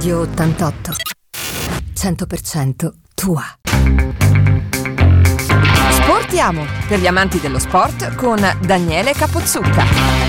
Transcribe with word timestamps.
Radio 0.00 0.20
88. 0.20 0.92
100% 1.94 2.90
tua. 3.14 3.42
Sportiamo 5.90 6.64
per 6.88 7.00
gli 7.00 7.06
amanti 7.06 7.38
dello 7.38 7.58
sport 7.58 8.14
con 8.14 8.40
Daniele 8.62 9.12
Capozzucca. 9.12 10.19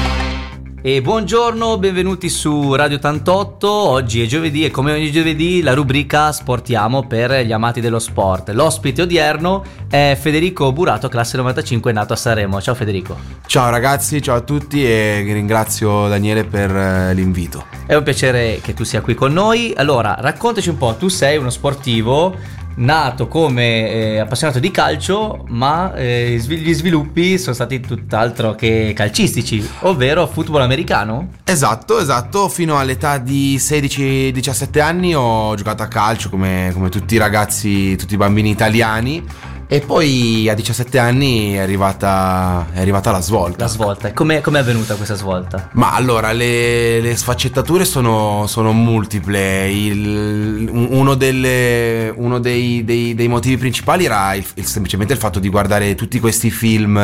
E 0.84 1.00
buongiorno, 1.00 1.78
benvenuti 1.78 2.28
su 2.28 2.74
Radio 2.74 2.98
88. 2.98 3.70
Oggi 3.70 4.24
è 4.24 4.26
giovedì 4.26 4.66
e 4.66 4.72
come 4.72 4.92
ogni 4.92 5.12
giovedì 5.12 5.62
la 5.62 5.76
rubrica 5.76 6.32
Sportiamo 6.32 7.06
per 7.06 7.46
gli 7.46 7.52
amati 7.52 7.82
dello 7.82 8.00
sport. 8.00 8.50
L'ospite 8.50 9.04
odierno 9.04 9.64
è 9.88 10.18
Federico 10.20 10.72
Burato, 10.74 11.08
classe 11.08 11.38
95, 11.38 11.92
nato 11.92 12.14
a 12.14 12.15
Sanremo. 12.15 12.60
Ciao 12.60 12.74
Federico. 12.74 13.15
Ciao 13.46 13.70
ragazzi, 13.70 14.24
ciao 14.24 14.38
a 14.38 14.42
tutti 14.42 14.83
e 14.83 15.22
ringrazio 15.22 16.08
Daniele 16.08 16.46
per 16.46 16.76
eh, 16.76 17.13
l'invito. 17.13 17.63
È 17.86 17.94
un 17.94 18.02
piacere 18.02 18.59
che 18.63 18.73
tu 18.73 18.84
sia 18.84 19.02
qui 19.02 19.13
con 19.13 19.32
noi. 19.34 19.73
Allora, 19.76 20.16
raccontaci 20.18 20.70
un 20.70 20.77
po', 20.77 20.96
tu 20.98 21.10
sei 21.10 21.38
uno 21.38 21.52
sportivo 21.52 22.36
nato 22.76 23.28
come 23.28 23.90
eh, 23.90 24.20
appassionato 24.20 24.60
di 24.60 24.72
calcio, 24.72 25.46
ma 25.50 25.94
eh, 25.96 26.42
gli 26.46 26.74
sviluppi 26.74 27.38
sono 27.38 27.54
stati 27.54 27.80
tutt'altro 27.80 28.56
che 28.56 28.94
calcistici, 28.96 29.68
ovvero 29.82 30.28
football 30.28 30.62
americano? 30.62 31.30
Esatto, 31.44 32.00
esatto, 32.00 32.48
fino 32.50 32.78
all'età 32.78 33.18
di 33.18 33.58
16-17 33.58 34.80
anni 34.80 35.16
ho 35.16 35.56
giocato 35.56 35.84
a 35.84 35.88
calcio 35.88 36.30
come, 36.30 36.72
come 36.74 36.90
tutti 36.90 37.16
i 37.16 37.18
ragazzi, 37.18 37.96
tutti 37.96 38.14
i 38.14 38.18
bambini 38.18 38.50
italiani 38.50 39.50
e 39.74 39.80
poi 39.80 40.50
a 40.50 40.54
17 40.54 41.00
anni 41.00 41.54
è 41.54 41.60
arrivata, 41.60 42.68
è 42.74 42.82
arrivata 42.82 43.10
la 43.10 43.22
svolta. 43.22 43.64
La 43.64 43.70
svolta, 43.70 44.12
come 44.12 44.42
è 44.44 44.58
avvenuta 44.58 44.96
questa 44.96 45.16
svolta? 45.16 45.70
Ma 45.76 45.94
allora, 45.94 46.34
le, 46.34 47.00
le 47.00 47.16
sfaccettature 47.16 47.86
sono, 47.86 48.48
sono 48.48 48.74
multiple. 48.74 49.72
Il, 49.72 50.70
uno, 50.70 51.14
delle, 51.14 52.12
uno 52.14 52.40
dei, 52.40 52.84
dei, 52.84 53.16
dei, 53.16 53.30
motivi 53.30 53.55
principali 53.55 54.04
era 54.04 54.34
il, 54.34 54.46
il, 54.55 54.66
semplicemente 54.66 55.13
il 55.13 55.20
fatto 55.20 55.40
di 55.40 55.48
guardare 55.48 55.96
tutti 55.96 56.20
questi 56.20 56.52
film 56.52 56.98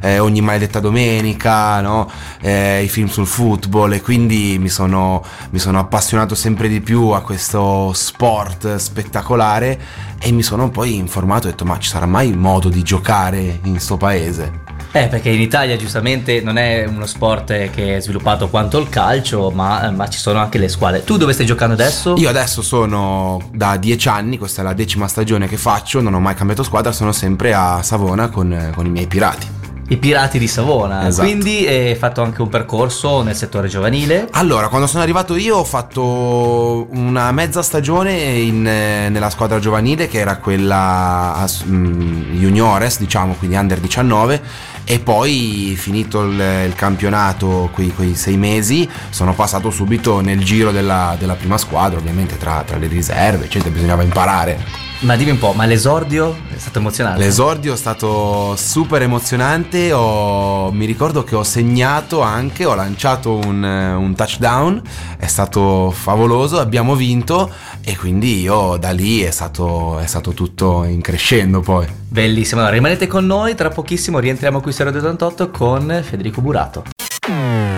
eh, 0.00 0.18
ogni 0.18 0.40
maledetta 0.40 0.80
domenica, 0.80 1.82
no? 1.82 2.10
eh, 2.40 2.82
i 2.82 2.88
film 2.88 3.08
sul 3.08 3.26
football 3.26 3.92
e 3.92 4.00
quindi 4.00 4.56
mi 4.58 4.70
sono, 4.70 5.22
mi 5.50 5.58
sono 5.58 5.80
appassionato 5.80 6.34
sempre 6.34 6.68
di 6.68 6.80
più 6.80 7.08
a 7.08 7.20
questo 7.20 7.92
sport 7.92 8.76
spettacolare 8.76 10.04
e 10.18 10.32
mi 10.32 10.42
sono 10.42 10.70
poi 10.70 10.94
informato 10.94 11.44
e 11.44 11.48
ho 11.48 11.50
detto 11.50 11.66
ma 11.66 11.78
ci 11.78 11.90
sarà 11.90 12.05
mai 12.06 12.32
modo 12.32 12.68
di 12.68 12.82
giocare 12.82 13.60
in 13.64 13.78
sto 13.78 13.96
paese? 13.96 14.64
Eh, 14.92 15.08
perché 15.08 15.28
in 15.28 15.40
Italia 15.40 15.76
giustamente 15.76 16.40
non 16.40 16.56
è 16.56 16.86
uno 16.86 17.04
sport 17.04 17.70
che 17.70 17.96
è 17.96 18.00
sviluppato 18.00 18.48
quanto 18.48 18.78
il 18.78 18.88
calcio, 18.88 19.50
ma, 19.50 19.90
ma, 19.90 20.08
ci 20.08 20.18
sono 20.18 20.38
anche 20.38 20.56
le 20.56 20.68
squadre. 20.68 21.04
Tu 21.04 21.18
dove 21.18 21.34
stai 21.34 21.44
giocando 21.44 21.74
adesso? 21.74 22.14
Io 22.16 22.28
adesso 22.28 22.62
sono 22.62 23.50
da 23.52 23.76
dieci 23.76 24.08
anni, 24.08 24.38
questa 24.38 24.62
è 24.62 24.64
la 24.64 24.72
decima 24.72 25.06
stagione 25.06 25.48
che 25.48 25.58
faccio, 25.58 26.00
non 26.00 26.14
ho 26.14 26.20
mai 26.20 26.34
cambiato 26.34 26.62
squadra, 26.62 26.92
sono 26.92 27.12
sempre 27.12 27.52
a 27.52 27.82
Savona 27.82 28.28
con, 28.28 28.72
con 28.74 28.86
i 28.86 28.90
miei 28.90 29.06
pirati 29.06 29.55
i 29.88 29.96
Pirati 29.96 30.38
di 30.38 30.48
Savona. 30.48 31.06
Esatto. 31.06 31.28
Quindi 31.28 31.66
hai 31.66 31.94
fatto 31.94 32.22
anche 32.22 32.42
un 32.42 32.48
percorso 32.48 33.22
nel 33.22 33.36
settore 33.36 33.68
giovanile. 33.68 34.28
Allora, 34.32 34.68
quando 34.68 34.86
sono 34.86 35.02
arrivato 35.02 35.36
io 35.36 35.56
ho 35.56 35.64
fatto 35.64 36.86
una 36.90 37.30
mezza 37.32 37.62
stagione 37.62 38.12
in, 38.12 38.62
nella 38.62 39.30
squadra 39.30 39.58
giovanile 39.58 40.08
che 40.08 40.18
era 40.18 40.36
quella 40.38 41.46
um, 41.66 42.32
juniores, 42.32 42.98
diciamo, 42.98 43.34
quindi 43.34 43.56
under 43.56 43.78
19 43.78 44.42
e 44.88 45.00
poi 45.00 45.74
finito 45.76 46.22
il, 46.22 46.40
il 46.66 46.74
campionato, 46.74 47.70
quei, 47.72 47.92
quei, 47.92 48.14
sei 48.14 48.36
mesi, 48.36 48.88
sono 49.10 49.34
passato 49.34 49.70
subito 49.70 50.20
nel 50.20 50.42
giro 50.44 50.70
della, 50.70 51.16
della 51.18 51.34
prima 51.34 51.58
squadra, 51.58 51.98
ovviamente 51.98 52.36
tra, 52.36 52.62
tra 52.64 52.76
le 52.76 52.86
riserve, 52.86 53.46
eccetera, 53.46 53.70
bisognava 53.70 54.04
imparare. 54.04 54.85
Ma 55.00 55.14
dimmi 55.14 55.32
un 55.32 55.38
po', 55.38 55.52
ma 55.52 55.66
l'esordio 55.66 56.34
è 56.48 56.58
stato 56.58 56.78
emozionante? 56.78 57.22
L'esordio 57.22 57.74
è 57.74 57.76
stato 57.76 58.56
super 58.56 59.02
emozionante, 59.02 59.92
ho, 59.92 60.72
mi 60.72 60.86
ricordo 60.86 61.22
che 61.22 61.36
ho 61.36 61.42
segnato 61.42 62.22
anche, 62.22 62.64
ho 62.64 62.74
lanciato 62.74 63.34
un, 63.34 63.62
un, 63.62 64.14
touchdown, 64.14 64.80
è 65.18 65.26
stato 65.26 65.90
favoloso, 65.90 66.58
abbiamo 66.58 66.94
vinto 66.94 67.52
e 67.84 67.94
quindi 67.94 68.40
io 68.40 68.78
da 68.78 68.90
lì 68.92 69.20
è 69.20 69.30
stato, 69.30 69.98
è 69.98 70.06
stato 70.06 70.32
tutto 70.32 70.84
in 70.84 71.02
crescendo 71.02 71.60
poi. 71.60 71.86
Bellissimo, 72.08 72.60
allora 72.60 72.74
rimanete 72.74 73.06
con 73.06 73.26
noi, 73.26 73.54
tra 73.54 73.68
pochissimo 73.68 74.18
rientriamo 74.18 74.60
qui 74.60 74.72
su 74.72 74.82
Radio 74.82 75.00
88 75.00 75.50
con 75.50 76.00
Federico 76.02 76.40
Burato. 76.40 76.84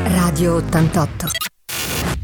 Radio 0.04 0.54
88, 0.54 1.26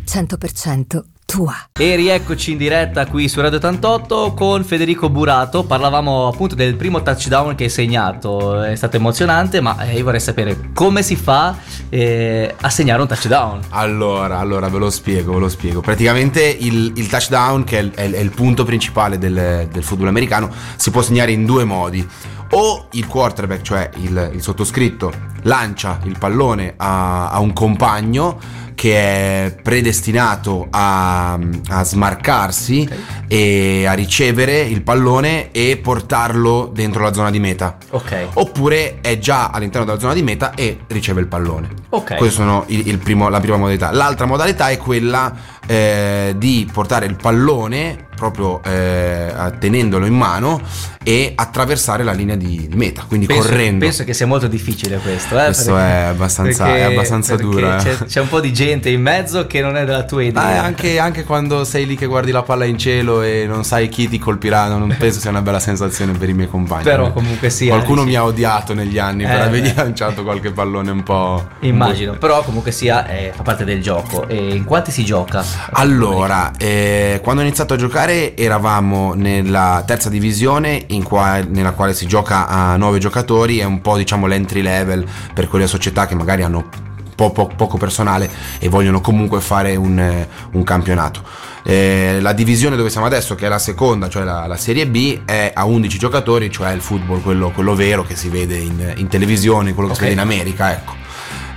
100% 0.06 1.13
tua. 1.24 1.54
E 1.72 1.96
rieccoci 1.96 2.52
in 2.52 2.58
diretta 2.58 3.06
qui 3.06 3.28
su 3.28 3.40
Radio 3.40 3.58
88 3.58 4.34
con 4.34 4.64
Federico 4.64 5.10
Burato. 5.10 5.64
Parlavamo 5.64 6.28
appunto 6.28 6.54
del 6.54 6.76
primo 6.76 7.02
touchdown 7.02 7.54
che 7.54 7.64
hai 7.64 7.70
segnato. 7.70 8.62
È 8.62 8.74
stato 8.74 8.96
emozionante, 8.96 9.60
ma 9.60 9.78
eh, 9.84 9.96
io 9.96 10.04
vorrei 10.04 10.20
sapere 10.20 10.70
come 10.72 11.02
si 11.02 11.16
fa 11.16 11.56
eh, 11.88 12.54
a 12.60 12.70
segnare 12.70 13.00
un 13.02 13.08
touchdown. 13.08 13.60
Allora, 13.70 14.38
allora 14.38 14.68
ve 14.68 14.78
lo 14.78 14.90
spiego, 14.90 15.34
ve 15.34 15.40
lo 15.40 15.48
spiego. 15.48 15.80
Praticamente 15.80 16.42
il, 16.42 16.92
il 16.96 17.08
touchdown, 17.08 17.64
che 17.64 17.78
è 17.78 17.82
il, 17.82 17.90
è, 17.92 18.10
è 18.10 18.20
il, 18.20 18.30
punto 18.30 18.64
principale 18.64 19.18
del, 19.18 19.68
del 19.70 19.82
football 19.82 20.08
americano, 20.08 20.50
si 20.76 20.90
può 20.90 21.02
segnare 21.02 21.32
in 21.32 21.44
due 21.44 21.64
modi 21.64 22.06
o 22.50 22.86
il 22.92 23.06
quarterback, 23.06 23.62
cioè 23.62 23.90
il, 23.96 24.30
il, 24.34 24.42
sottoscritto, 24.42 25.12
lancia 25.42 25.98
il 26.04 26.16
pallone 26.18 26.74
a, 26.76 27.30
a 27.30 27.40
un 27.40 27.52
compagno 27.52 28.38
che 28.74 28.96
è 28.96 29.56
predestinato 29.62 30.66
a, 30.70 31.34
a 31.34 31.84
smarcarsi 31.84 32.88
okay. 32.90 32.98
e 33.28 33.86
a 33.86 33.92
ricevere 33.92 34.60
il 34.60 34.82
pallone 34.82 35.50
e 35.52 35.78
portarlo 35.82 36.70
dentro 36.72 37.02
la 37.02 37.12
zona 37.12 37.30
di 37.30 37.40
meta. 37.40 37.76
Ok. 37.90 38.28
Oppure 38.34 39.00
è 39.00 39.18
già 39.18 39.50
all'interno 39.50 39.86
della 39.86 39.98
zona 39.98 40.14
di 40.14 40.22
meta 40.22 40.54
e 40.54 40.80
riceve 40.88 41.20
il 41.20 41.26
pallone. 41.26 41.68
Ok. 41.94 42.16
Questa 42.16 42.42
sono 42.42 42.64
il, 42.68 42.88
il 42.88 42.98
primo, 42.98 43.28
la 43.28 43.40
prima 43.40 43.56
modalità. 43.56 43.92
L'altra 43.92 44.26
modalità 44.26 44.68
è 44.70 44.76
quella 44.76 45.32
eh, 45.66 46.34
di 46.36 46.68
portare 46.70 47.06
il 47.06 47.16
pallone 47.16 48.06
proprio 48.14 48.62
eh, 48.64 49.32
tenendolo 49.58 50.06
in 50.06 50.14
mano 50.14 50.60
e 51.06 51.32
attraversare 51.34 52.02
la 52.02 52.12
linea 52.12 52.34
di, 52.34 52.68
meta, 52.72 53.04
quindi 53.06 53.26
penso, 53.26 53.48
correndo. 53.48 53.84
Penso 53.84 54.04
che 54.04 54.14
sia 54.14 54.26
molto 54.26 54.46
difficile 54.46 54.96
questo. 54.96 55.38
Eh, 55.38 55.44
questo 55.44 55.74
perché, 55.74 55.88
è 55.88 56.02
abbastanza, 56.04 56.64
perché, 56.64 56.78
è 56.78 56.82
abbastanza 56.82 57.36
duro. 57.36 57.76
C'è, 57.76 57.96
c'è, 58.06 58.20
un 58.20 58.28
po' 58.28 58.40
di 58.40 58.52
gente 58.54 58.88
in 58.88 59.02
mezzo 59.02 59.46
che 59.46 59.60
non 59.60 59.76
è 59.76 59.84
della 59.84 60.04
tua 60.04 60.22
idea. 60.22 60.54
Eh, 60.54 60.56
anche, 60.56 60.98
anche, 60.98 61.24
quando 61.24 61.64
sei 61.64 61.84
lì 61.84 61.96
che 61.96 62.06
guardi 62.06 62.30
la 62.30 62.42
palla 62.42 62.64
in 62.64 62.78
cielo 62.78 63.20
e 63.20 63.44
non 63.46 63.64
sai 63.64 63.88
chi 63.88 64.08
ti 64.08 64.18
colpirà, 64.18 64.68
non 64.68 64.94
penso 64.98 65.20
sia 65.20 65.28
una 65.28 65.42
bella 65.42 65.60
sensazione 65.60 66.12
per 66.12 66.30
i 66.30 66.34
miei 66.34 66.48
compagni. 66.48 66.84
Però 66.84 67.12
comunque 67.12 67.50
sì. 67.50 67.66
Qualcuno 67.66 68.04
dici... 68.04 68.12
mi 68.12 68.16
ha 68.16 68.24
odiato 68.24 68.72
negli 68.72 68.98
anni 68.98 69.24
per 69.24 69.40
eh, 69.40 69.42
avergli 69.42 69.72
lanciato 69.76 70.22
qualche 70.22 70.52
pallone 70.52 70.90
un 70.90 71.02
po'... 71.02 71.48
Un 71.60 71.76
po'... 71.92 72.18
però 72.18 72.42
comunque 72.42 72.70
sia 72.72 73.06
eh, 73.06 73.32
fa 73.34 73.42
parte 73.42 73.64
del 73.64 73.82
gioco. 73.82 74.28
E 74.28 74.54
in 74.54 74.64
quanti 74.64 74.90
si 74.90 75.04
gioca? 75.04 75.44
Allora, 75.72 76.52
eh, 76.56 77.20
quando 77.22 77.42
ho 77.42 77.44
iniziato 77.44 77.74
a 77.74 77.76
giocare 77.76 78.36
eravamo 78.36 79.14
nella 79.14 79.82
terza 79.86 80.08
divisione 80.08 80.86
qua, 81.02 81.40
nella 81.40 81.72
quale 81.72 81.94
si 81.94 82.06
gioca 82.06 82.46
a 82.46 82.76
nove 82.76 82.98
giocatori, 82.98 83.58
è 83.58 83.64
un 83.64 83.80
po' 83.80 83.96
diciamo 83.96 84.26
l'entry 84.26 84.62
level 84.62 85.06
per 85.32 85.48
quelle 85.48 85.66
società 85.66 86.06
che 86.06 86.14
magari 86.14 86.42
hanno 86.42 86.68
po- 87.14 87.30
po- 87.30 87.50
poco 87.54 87.76
personale 87.76 88.28
e 88.58 88.68
vogliono 88.68 89.00
comunque 89.00 89.40
fare 89.40 89.76
un, 89.76 90.26
un 90.52 90.62
campionato. 90.64 91.22
Eh, 91.66 92.18
la 92.20 92.32
divisione 92.32 92.76
dove 92.76 92.90
siamo 92.90 93.06
adesso, 93.06 93.34
che 93.34 93.46
è 93.46 93.48
la 93.48 93.58
seconda, 93.58 94.08
cioè 94.08 94.24
la, 94.24 94.46
la, 94.46 94.56
Serie 94.56 94.86
B, 94.86 95.20
è 95.24 95.52
a 95.54 95.64
11 95.64 95.98
giocatori, 95.98 96.50
cioè 96.50 96.72
il 96.72 96.80
football, 96.80 97.22
quello, 97.22 97.50
quello 97.50 97.74
vero 97.74 98.04
che 98.04 98.16
si 98.16 98.28
vede 98.28 98.56
in, 98.56 98.92
in 98.96 99.08
televisione, 99.08 99.72
quello 99.72 99.88
che 99.88 99.94
okay. 99.94 100.10
si 100.10 100.14
vede 100.14 100.22
in 100.22 100.32
America, 100.32 100.72
ecco. 100.72 101.03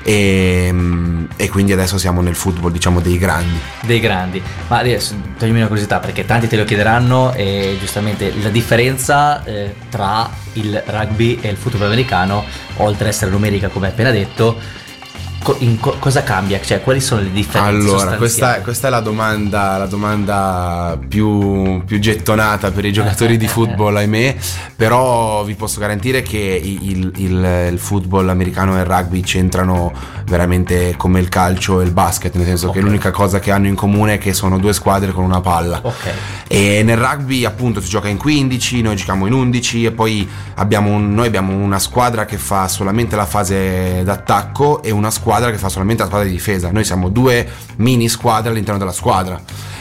E, 0.08 0.68
ehm, 0.68 1.28
e, 1.36 1.50
quindi 1.50 1.74
adesso 1.74 1.98
siamo 1.98 2.22
nel 2.22 2.36
football 2.36 2.72
diciamo 2.72 3.02
dei 3.02 3.18
grandi. 3.18 3.60
Dei 3.82 4.00
grandi. 4.00 4.42
Ma 4.70 4.78
adesso 4.78 5.14
toglimi 5.38 5.58
una 5.58 5.68
curiosità 5.68 6.00
perché 6.00 6.24
tanti 6.24 6.48
te 6.48 6.56
lo 6.56 6.64
chiederanno 6.64 7.34
e 7.34 7.76
giustamente 7.78 8.32
la 8.42 8.48
differenza 8.48 9.44
eh, 9.44 9.76
tra 9.90 10.30
il 10.54 10.82
rugby 10.86 11.40
e 11.42 11.50
il 11.50 11.58
football 11.58 11.88
americano 11.88 12.46
oltre 12.78 13.04
ad 13.04 13.10
essere 13.10 13.32
numerica 13.32 13.68
come 13.68 13.88
appena 13.88 14.10
detto 14.12 14.86
co- 15.80 15.96
cosa 16.00 16.24
cambia? 16.24 16.60
Cioè, 16.60 16.82
quali 16.82 17.00
sono 17.00 17.22
le 17.22 17.32
differenze? 17.32 17.90
Allora, 17.90 18.16
questa, 18.18 18.62
questa, 18.62 18.88
è 18.88 18.90
la 18.90 19.00
domanda, 19.00 19.78
la 19.78 19.86
domanda 19.86 21.00
più, 21.08 21.84
più, 21.86 22.00
gettonata 22.00 22.72
per 22.72 22.84
i 22.84 22.92
giocatori 22.92 23.38
di 23.38 23.48
football, 23.48 23.96
ahimè. 23.98 24.36
Però 24.76 25.44
vi 25.46 25.56
posso 25.56 25.80
garantire 25.80 26.22
che 26.22 26.38
il, 26.38 27.12
il, 27.16 27.70
il, 27.72 27.80
football 27.80 28.28
americano 28.28 28.78
e 28.78 28.82
il 28.82 28.86
rugby 28.86 29.22
c'entrano 29.22 29.94
veramente 30.26 30.96
come 30.98 31.20
il 31.20 31.30
calcio 31.30 31.80
e 31.80 31.86
il 31.86 31.92
basket, 31.92 32.36
nel 32.36 32.46
senso 32.46 32.70
okay. 32.70 32.82
che 32.82 32.86
l'unica 32.86 33.12
cosa 33.12 33.40
che 33.40 33.52
hanno 33.52 33.68
in 33.68 33.76
comune 33.76 34.16
è 34.16 34.18
che 34.18 34.34
sono 34.34 34.60
due 34.60 34.74
squadre 34.74 35.12
con 35.14 35.24
una 35.24 35.40
palla. 35.42 35.80
Okay. 35.82 36.14
E 36.48 36.84
nel 36.84 36.98
rugby, 36.98 37.46
appunto, 37.46 37.80
si 37.80 37.90
gioca 37.90 38.10
in 38.10 38.18
15, 38.18 38.82
noi 38.82 38.96
giochiamo 38.96 39.26
in 39.26 39.34
11 39.34 39.86
e 39.86 39.92
poi 39.92 40.28
abbiamo 40.56 40.92
un, 40.92 41.14
noi 41.14 41.28
abbiamo 41.28 41.54
una 41.54 41.80
squadra 41.80 42.26
che 42.26 42.38
fa 42.38 42.68
solamente 42.68 43.16
la 43.16 43.26
fase 43.26 44.04
d'attacco 44.04 44.84
e 44.84 44.92
una 44.92 45.10
squadra 45.10 45.37
squadra 45.38 45.52
che 45.52 45.58
fa 45.58 45.70
solamente 45.70 46.02
la 46.02 46.08
squadra 46.10 46.28
di 46.28 46.34
difesa. 46.34 46.72
Noi 46.72 46.84
siamo 46.84 47.10
due 47.10 47.48
mini 47.78 48.10
squadre 48.10 48.50
all'interno 48.50 48.80
della 48.80 48.92
squadra. 48.92 49.40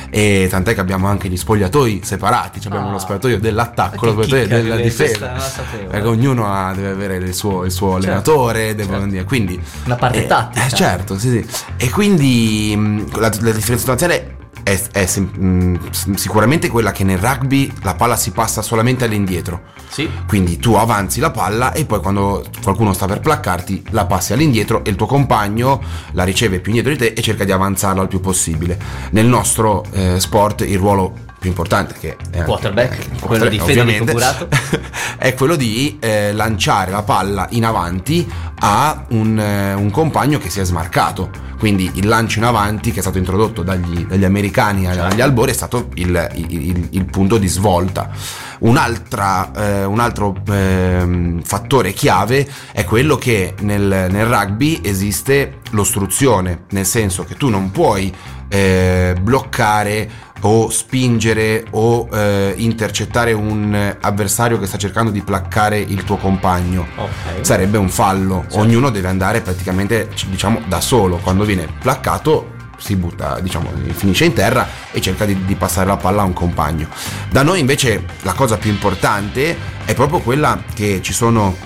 e 0.09 0.47
tant'è 0.49 0.73
che 0.73 0.81
abbiamo 0.81 1.09
anche 1.09 1.29
gli 1.29 1.37
spogliatoi 1.37 2.01
separati, 2.05 2.61
cioè 2.61 2.71
abbiamo 2.71 2.91
Ah. 2.91 2.93
lo 2.93 2.99
spogliatoio 2.99 3.41
dell'attacco, 3.41 4.07
lo 4.07 4.13
spogliatoio 4.23 4.63
della 4.63 4.77
difesa. 4.77 5.33
la 5.33 5.39
sapevo. 5.41 5.91
Perché 5.91 6.07
ognuno 6.07 6.47
ha- 6.47 6.73
deve 6.73 6.91
avere 6.91 7.17
il 7.17 7.35
suo, 7.35 7.65
il 7.65 7.73
suo 7.73 8.01
Certo, 8.01 8.07
allenatore, 8.07 8.77
certo. 8.77 9.25
quindi 9.27 9.61
Una 9.85 9.97
parte 9.97 10.23
eh, 10.25 10.27
tattica. 10.27 10.65
eh, 10.65 10.71
certo, 10.71 11.19
sì, 11.19 11.31
sì. 11.31 11.45
E 11.77 11.91
quindi 11.91 12.73
mh, 12.77 13.19
la, 13.19 13.29
la 13.29 13.29
differenza 13.31 13.73
sostanziale 13.77 14.36
è, 14.67 14.81
è 14.91 15.21
mh, 15.21 15.91
s- 15.91 16.11
sicuramente 16.15 16.69
quella 16.69 16.91
che 16.91 17.05
nel 17.05 17.19
rugby 17.19 17.73
la 17.83 17.95
palla 17.95 18.17
si 18.17 18.33
passa 18.33 18.63
solamente 18.63 19.05
all'indietro. 19.05 19.75
Sì. 19.89 20.11
Quindi 20.27 20.57
tu 20.57 20.75
avanzi 20.75 21.21
la 21.21 21.31
palla 21.31 21.73
e 21.73 21.85
poi 21.85 22.01
quando 22.01 22.45
qualcuno 22.65 22.93
sta 22.93 23.07
per 23.07 23.21
placcarti 23.21 23.85
la 23.91 24.07
passi 24.07 24.33
all'indietro 24.33 24.83
e 24.85 24.91
il 24.91 24.97
tuo 24.97 25.07
compagno 25.07 25.81
la 26.13 26.25
riceve 26.25 26.59
più 26.59 26.73
indietro 26.73 26.93
di 26.93 26.99
te 26.99 27.15
e 27.17 27.23
cerca 27.23 27.45
di 27.45 27.53
avanzarla 27.53 28.03
il 28.03 28.09
più 28.09 28.19
possibile. 28.19 28.77
Nel 29.11 29.27
nostro 29.27 29.85
eh, 29.93 30.19
sport 30.19 30.63
il 30.63 30.79
ruolo 30.79 31.26
più 31.39 31.49
importante 31.51 31.95
che 31.99 32.17
è 32.31 32.43
Quarterback, 32.43 32.99
eh, 32.99 33.03
il 33.15 33.21
quello 33.21 33.49
di 33.49 33.59
Federico 33.59 34.05
Burato. 34.05 34.49
è 35.19 35.35
quello 35.35 35.57
di 35.57 35.99
eh, 36.01 36.33
lanciare 36.33 36.91
la 36.91 37.03
palla 37.03 37.47
in 37.51 37.65
avanti 37.65 38.27
a 38.61 39.05
un, 39.11 39.39
eh, 39.39 39.75
un 39.75 39.91
compagno 39.91 40.39
che 40.39 40.51
si 40.51 40.61
è 40.61 40.65
smarcato. 40.65 41.45
Quindi 41.59 41.91
il 41.95 42.07
lancio 42.07 42.39
in 42.39 42.45
avanti 42.45 42.91
che 42.93 42.99
è 42.99 43.03
stato 43.03 43.17
introdotto 43.17 43.63
dagli, 43.63 44.05
dagli 44.05 44.25
americani 44.25 44.87
agli- 44.89 44.99
agli 44.99 45.21
albori 45.23 45.53
è 45.53 45.55
stato 45.55 45.89
il, 45.95 46.29
il- 46.35 46.53
il- 46.69 46.89
il 46.91 47.05
punto 47.07 47.39
di 47.39 47.47
svolta. 47.49 48.11
Un'altra, 48.59 49.51
eh, 49.55 49.85
un 49.85 49.99
altro 50.01 50.35
ehm, 50.49 51.43
fattore 51.43 51.93
chiave 51.93 52.47
è 52.73 52.85
quello 52.85 53.17
che 53.17 53.55
nel, 53.61 54.07
nel 54.11 54.27
rugby 54.27 54.81
esiste 54.83 55.59
l'ostruzione, 55.71 56.65
nel 56.71 56.85
senso 56.87 57.25
che 57.25 57.37
tu 57.37 57.49
non 57.49 57.71
puoi 57.71 58.13
eh, 58.49 59.15
bloccare 59.21 60.09
o 60.41 60.71
spingere 60.71 61.65
o 61.71 62.09
eh, 62.13 62.55
intercettare 62.57 63.33
un 63.33 63.97
avversario 64.01 64.59
che 64.59 64.67
sta 64.67 64.77
cercando 64.77 65.11
di 65.11 65.23
placcare 65.23 65.79
il 65.79 66.05
tuo 66.05 66.17
compagno. 66.17 66.87
Ok. 66.97 67.45
Sarebbe 67.45 67.79
un 67.79 67.89
fallo. 67.89 68.43
Certo. 68.43 68.59
Ognuno 68.59 68.91
deve 68.91 69.09
andare 69.09 69.41
praticamente, 69.41 70.09
diciamo, 70.29 70.63
da 70.67 70.81
solo. 70.81 71.17
Quando 71.17 71.45
viene 71.45 71.67
placcato 71.81 72.55
si 72.79 72.97
butta, 72.97 73.41
diciamo, 73.41 73.71
finisce 73.93 74.25
in 74.27 74.35
terra 74.35 74.69
e 74.93 75.01
cerca 75.01 75.25
di, 75.25 75.45
di 75.45 75.55
passare 75.55 75.87
la 75.87 75.97
palla 75.97 76.23
a 76.23 76.25
un 76.25 76.33
compagno. 76.33 76.89
Da 77.31 77.43
noi 77.43 77.61
invece 77.61 78.05
la 78.23 78.35
cosa 78.35 78.59
più 78.59 78.71
importante 78.71 79.57
è 79.85 79.95
proprio 79.95 80.21
quella 80.21 80.63
che 80.75 81.01
ci 81.03 81.13
sono 81.13 81.57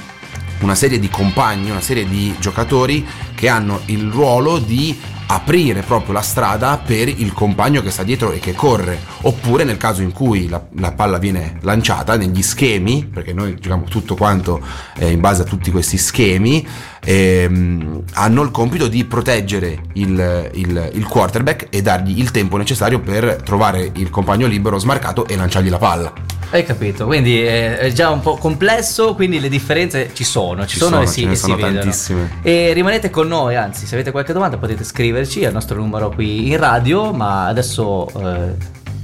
una 0.60 0.74
serie 0.74 0.98
di 0.98 1.08
compagni, 1.08 1.70
una 1.70 1.80
serie 1.80 2.06
di 2.06 2.34
giocatori 2.38 3.06
che 3.34 3.48
hanno 3.48 3.80
il 3.86 4.10
ruolo 4.10 4.58
di 4.58 4.98
aprire 5.32 5.82
proprio 5.82 6.12
la 6.12 6.22
strada 6.22 6.80
per 6.84 7.06
il 7.08 7.32
compagno 7.32 7.82
che 7.82 7.90
sta 7.90 8.02
dietro 8.02 8.32
e 8.32 8.40
che 8.40 8.52
corre 8.52 8.98
oppure 9.22 9.62
nel 9.62 9.76
caso 9.76 10.02
in 10.02 10.10
cui 10.10 10.48
la, 10.48 10.60
la 10.78 10.90
palla 10.90 11.18
viene 11.18 11.58
lanciata 11.60 12.16
negli 12.16 12.42
schemi 12.42 13.04
perché 13.06 13.32
noi 13.32 13.54
giochiamo 13.54 13.84
tutto 13.84 14.16
quanto 14.16 14.60
eh, 14.98 15.10
in 15.12 15.20
base 15.20 15.42
a 15.42 15.44
tutti 15.44 15.70
questi 15.70 15.98
schemi 15.98 16.66
ehm, 17.04 18.02
hanno 18.14 18.42
il 18.42 18.50
compito 18.50 18.88
di 18.88 19.04
proteggere 19.04 19.82
il, 19.94 20.50
il- 20.54 20.90
il 20.94 21.06
quarterback 21.06 21.66
e 21.70 21.80
dargli 21.80 22.18
il 22.18 22.30
tempo 22.32 22.56
necessario 22.56 22.98
per 23.00 23.40
trovare 23.44 23.90
il 23.96 24.10
compagno 24.10 24.46
libero 24.48 24.78
smarcato 24.78 25.26
e 25.26 25.36
lanciargli 25.36 25.68
la 25.70 25.78
palla 25.78 26.12
Hai 26.52 26.64
capito, 26.64 27.06
quindi 27.06 27.40
è 27.40 27.76
è 27.76 27.92
già 27.92 28.10
un 28.10 28.20
po' 28.20 28.36
complesso, 28.36 29.14
quindi 29.14 29.38
le 29.38 29.48
differenze 29.48 30.10
ci 30.14 30.24
sono, 30.24 30.62
ci, 30.66 30.72
Ci 30.72 30.78
sono, 30.78 30.96
sono, 30.96 31.02
e 31.02 31.06
si, 31.06 31.20
ce 31.20 31.26
ne 31.26 31.32
e 31.32 31.36
si 31.36 31.40
sono 31.42 31.54
vedono. 31.54 31.78
tantissime. 31.78 32.30
E 32.42 32.72
rimanete 32.72 33.08
con 33.08 33.28
noi, 33.28 33.54
anzi, 33.54 33.86
se 33.86 33.94
avete 33.94 34.10
qualche 34.10 34.32
domanda 34.32 34.58
potete 34.58 34.82
scriverci 35.20 35.44
al 35.44 35.52
nostro 35.52 35.76
numero 35.76 36.10
qui 36.10 36.48
in 36.48 36.56
radio, 36.56 37.12
ma 37.12 37.46
adesso 37.46 38.08
eh, 38.08 38.54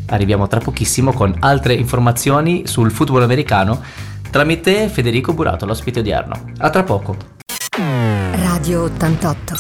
arriviamo 0.07 0.47
tra 0.47 0.61
pochissimo 0.61 1.13
con 1.13 1.35
altre 1.41 1.75
informazioni 1.75 2.67
sul 2.67 2.91
football 2.91 3.23
americano 3.23 3.83
tramite 4.31 4.89
Federico 4.89 5.33
Burato, 5.33 5.67
l'ospite 5.67 6.01
odierno. 6.01 6.53
A 6.59 6.71
tra 6.71 6.83
poco. 6.85 7.17
Radio 8.33 8.85
88. 8.85 9.55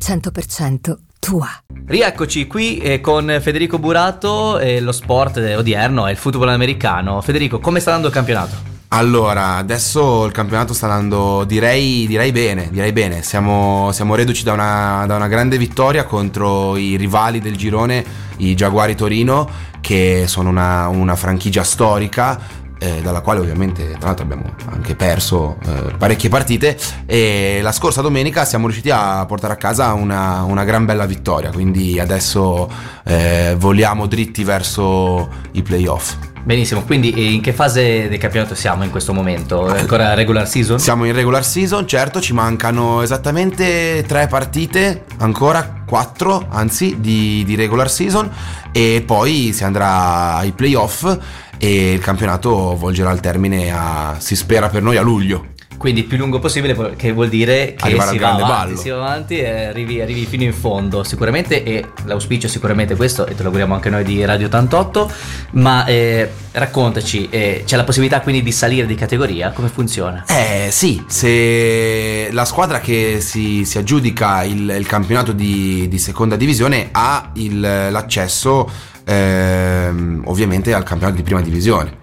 100% 0.00 0.96
tua. 1.18 1.48
Rieccoci 1.86 2.46
qui 2.46 2.78
eh, 2.78 3.00
con 3.00 3.38
Federico 3.40 3.78
Burato 3.78 4.58
e 4.58 4.80
lo 4.80 4.92
sport 4.92 5.36
odierno 5.36 6.06
è 6.06 6.10
il 6.10 6.16
football 6.16 6.48
americano. 6.48 7.20
Federico, 7.20 7.58
come 7.58 7.80
sta 7.80 7.90
andando 7.90 8.08
il 8.08 8.14
campionato? 8.14 8.67
Allora, 8.90 9.56
adesso 9.56 10.24
il 10.24 10.32
campionato 10.32 10.72
sta 10.72 10.86
andando, 10.86 11.44
direi, 11.44 12.06
direi 12.06 12.32
bene, 12.32 12.70
direi 12.70 12.92
bene. 12.92 13.22
Siamo, 13.22 13.90
siamo 13.92 14.14
reduci 14.14 14.44
da 14.44 14.54
una, 14.54 15.04
da 15.06 15.16
una 15.16 15.28
grande 15.28 15.58
vittoria 15.58 16.04
contro 16.04 16.74
i 16.76 16.96
rivali 16.96 17.38
del 17.40 17.54
girone, 17.56 18.02
i 18.38 18.54
Giaguari 18.54 18.94
Torino, 18.94 19.46
che 19.82 20.24
sono 20.26 20.48
una, 20.48 20.88
una 20.88 21.16
franchigia 21.16 21.62
storica. 21.64 22.40
eh, 22.78 23.00
dalla 23.02 23.20
quale 23.20 23.40
ovviamente 23.40 23.90
tra 23.98 24.06
l'altro 24.06 24.24
abbiamo 24.24 24.54
anche 24.70 24.94
perso 24.94 25.58
eh, 25.66 25.94
parecchie 25.98 26.28
partite 26.28 26.78
e 27.06 27.58
la 27.60 27.72
scorsa 27.72 28.02
domenica 28.02 28.44
siamo 28.44 28.66
riusciti 28.66 28.90
a 28.90 29.26
portare 29.26 29.52
a 29.52 29.56
casa 29.56 29.94
una, 29.94 30.44
una 30.44 30.62
gran 30.62 30.84
bella 30.84 31.04
vittoria 31.04 31.50
quindi 31.50 31.98
adesso 31.98 32.70
eh, 33.04 33.56
voliamo 33.58 34.06
dritti 34.06 34.44
verso 34.44 35.28
i 35.52 35.62
playoff 35.62 36.14
Benissimo, 36.48 36.82
quindi 36.82 37.10
eh, 37.10 37.30
in 37.30 37.42
che 37.42 37.52
fase 37.52 38.08
del 38.08 38.16
campionato 38.16 38.54
siamo 38.54 38.82
in 38.82 38.88
questo 38.88 39.12
momento? 39.12 39.70
È 39.70 39.80
ancora 39.80 40.14
regular 40.14 40.48
season? 40.48 40.78
Siamo 40.78 41.04
in 41.04 41.12
regular 41.12 41.44
season, 41.44 41.86
certo, 41.86 42.22
ci 42.22 42.32
mancano 42.32 43.02
esattamente 43.02 44.02
tre 44.08 44.28
partite, 44.28 45.04
ancora 45.18 45.82
quattro, 45.86 46.46
anzi, 46.48 47.00
di, 47.00 47.44
di 47.44 47.54
regular 47.54 47.90
season 47.90 48.30
e 48.72 49.02
poi 49.04 49.52
si 49.52 49.62
andrà 49.62 50.36
ai 50.36 50.52
playoff 50.52 51.18
e 51.58 51.92
il 51.92 52.00
campionato 52.00 52.74
volgerà 52.76 53.10
al 53.10 53.20
termine 53.20 53.70
a, 53.70 54.16
si 54.18 54.34
spera 54.34 54.70
per 54.70 54.80
noi, 54.80 54.96
a 54.96 55.02
luglio. 55.02 55.48
Quindi 55.78 56.02
più 56.02 56.18
lungo 56.18 56.40
possibile, 56.40 56.76
che 56.96 57.12
vuol 57.12 57.28
dire 57.28 57.74
che 57.74 57.84
Arrivare 57.86 58.10
si 58.10 58.18
va, 58.18 58.32
avanti, 58.34 58.48
ballo. 58.48 58.76
si 58.76 58.88
va 58.88 58.96
avanti 58.96 59.38
e 59.38 59.64
arrivi, 59.66 60.00
arrivi 60.00 60.26
fino 60.26 60.42
in 60.42 60.52
fondo 60.52 61.04
sicuramente 61.04 61.62
e 61.62 61.84
l'auspicio 62.04 62.48
è 62.48 62.50
sicuramente 62.50 62.96
questo 62.96 63.24
e 63.26 63.34
te 63.36 63.38
lo 63.42 63.44
auguriamo 63.46 63.74
anche 63.74 63.88
noi 63.88 64.02
di 64.02 64.24
Radio 64.24 64.46
88 64.48 65.10
ma 65.52 65.86
eh, 65.86 66.28
raccontaci, 66.50 67.28
eh, 67.30 67.62
c'è 67.64 67.76
la 67.76 67.84
possibilità 67.84 68.20
quindi 68.22 68.42
di 68.42 68.50
salire 68.50 68.86
di 68.86 68.96
categoria? 68.96 69.52
Come 69.52 69.68
funziona? 69.68 70.24
Eh 70.26 70.68
sì, 70.72 71.00
se 71.06 72.28
la 72.32 72.44
squadra 72.44 72.80
che 72.80 73.20
si, 73.20 73.64
si 73.64 73.78
aggiudica 73.78 74.42
il, 74.42 74.74
il 74.76 74.86
campionato 74.86 75.30
di, 75.30 75.86
di 75.88 75.98
seconda 76.00 76.34
divisione 76.34 76.88
ha 76.90 77.30
il- 77.34 77.60
l'accesso 77.60 78.68
ehm, 79.04 80.22
ovviamente 80.26 80.72
al 80.74 80.82
campionato 80.82 81.16
di 81.18 81.22
prima 81.22 81.40
divisione. 81.40 81.96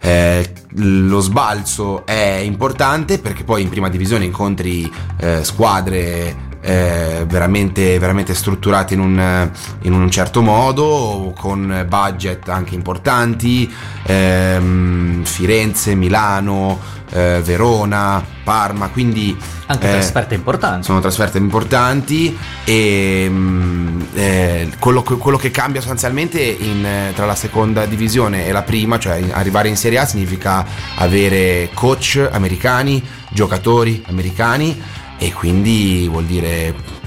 Eh, 0.00 0.46
lo 0.76 1.20
sbalzo 1.20 2.04
è 2.06 2.40
importante 2.42 3.18
perché 3.18 3.44
poi 3.44 3.62
in 3.62 3.68
prima 3.68 3.88
divisione 3.88 4.24
incontri 4.24 4.90
eh, 5.18 5.44
squadre 5.44 6.52
eh, 6.66 7.24
veramente, 7.28 7.98
veramente 7.98 8.32
strutturate 8.34 8.94
in 8.94 9.00
un, 9.00 9.50
in 9.82 9.92
un 9.92 10.10
certo 10.10 10.40
modo, 10.40 11.34
con 11.38 11.84
budget 11.86 12.48
anche 12.48 12.74
importanti, 12.74 13.70
ehm, 14.04 15.24
Firenze, 15.24 15.94
Milano, 15.94 16.80
eh, 17.10 17.42
Verona, 17.44 18.24
Parma, 18.42 18.88
quindi 18.88 19.36
Anche 19.66 19.88
eh, 19.88 19.92
trasferte 19.92 20.34
importanti. 20.34 20.84
sono 20.84 21.00
trasferte 21.00 21.38
importanti 21.38 22.36
e 22.64 23.26
mm, 23.28 24.00
eh, 24.14 24.70
quello, 24.78 25.02
che- 25.02 25.16
quello 25.16 25.36
che 25.36 25.50
cambia 25.50 25.80
sostanzialmente 25.80 26.40
in, 26.40 26.86
tra 27.14 27.26
la 27.26 27.34
seconda 27.34 27.84
divisione 27.86 28.46
e 28.46 28.52
la 28.52 28.62
prima, 28.62 28.98
cioè 28.98 29.22
arrivare 29.32 29.68
in 29.68 29.76
Serie 29.76 29.98
A 29.98 30.06
significa 30.06 30.64
avere 30.96 31.68
coach 31.74 32.26
americani, 32.32 33.02
giocatori 33.30 34.02
americani 34.08 34.80
e 35.18 35.32
quindi 35.32 36.06
vuol 36.08 36.24
dire 36.24 37.02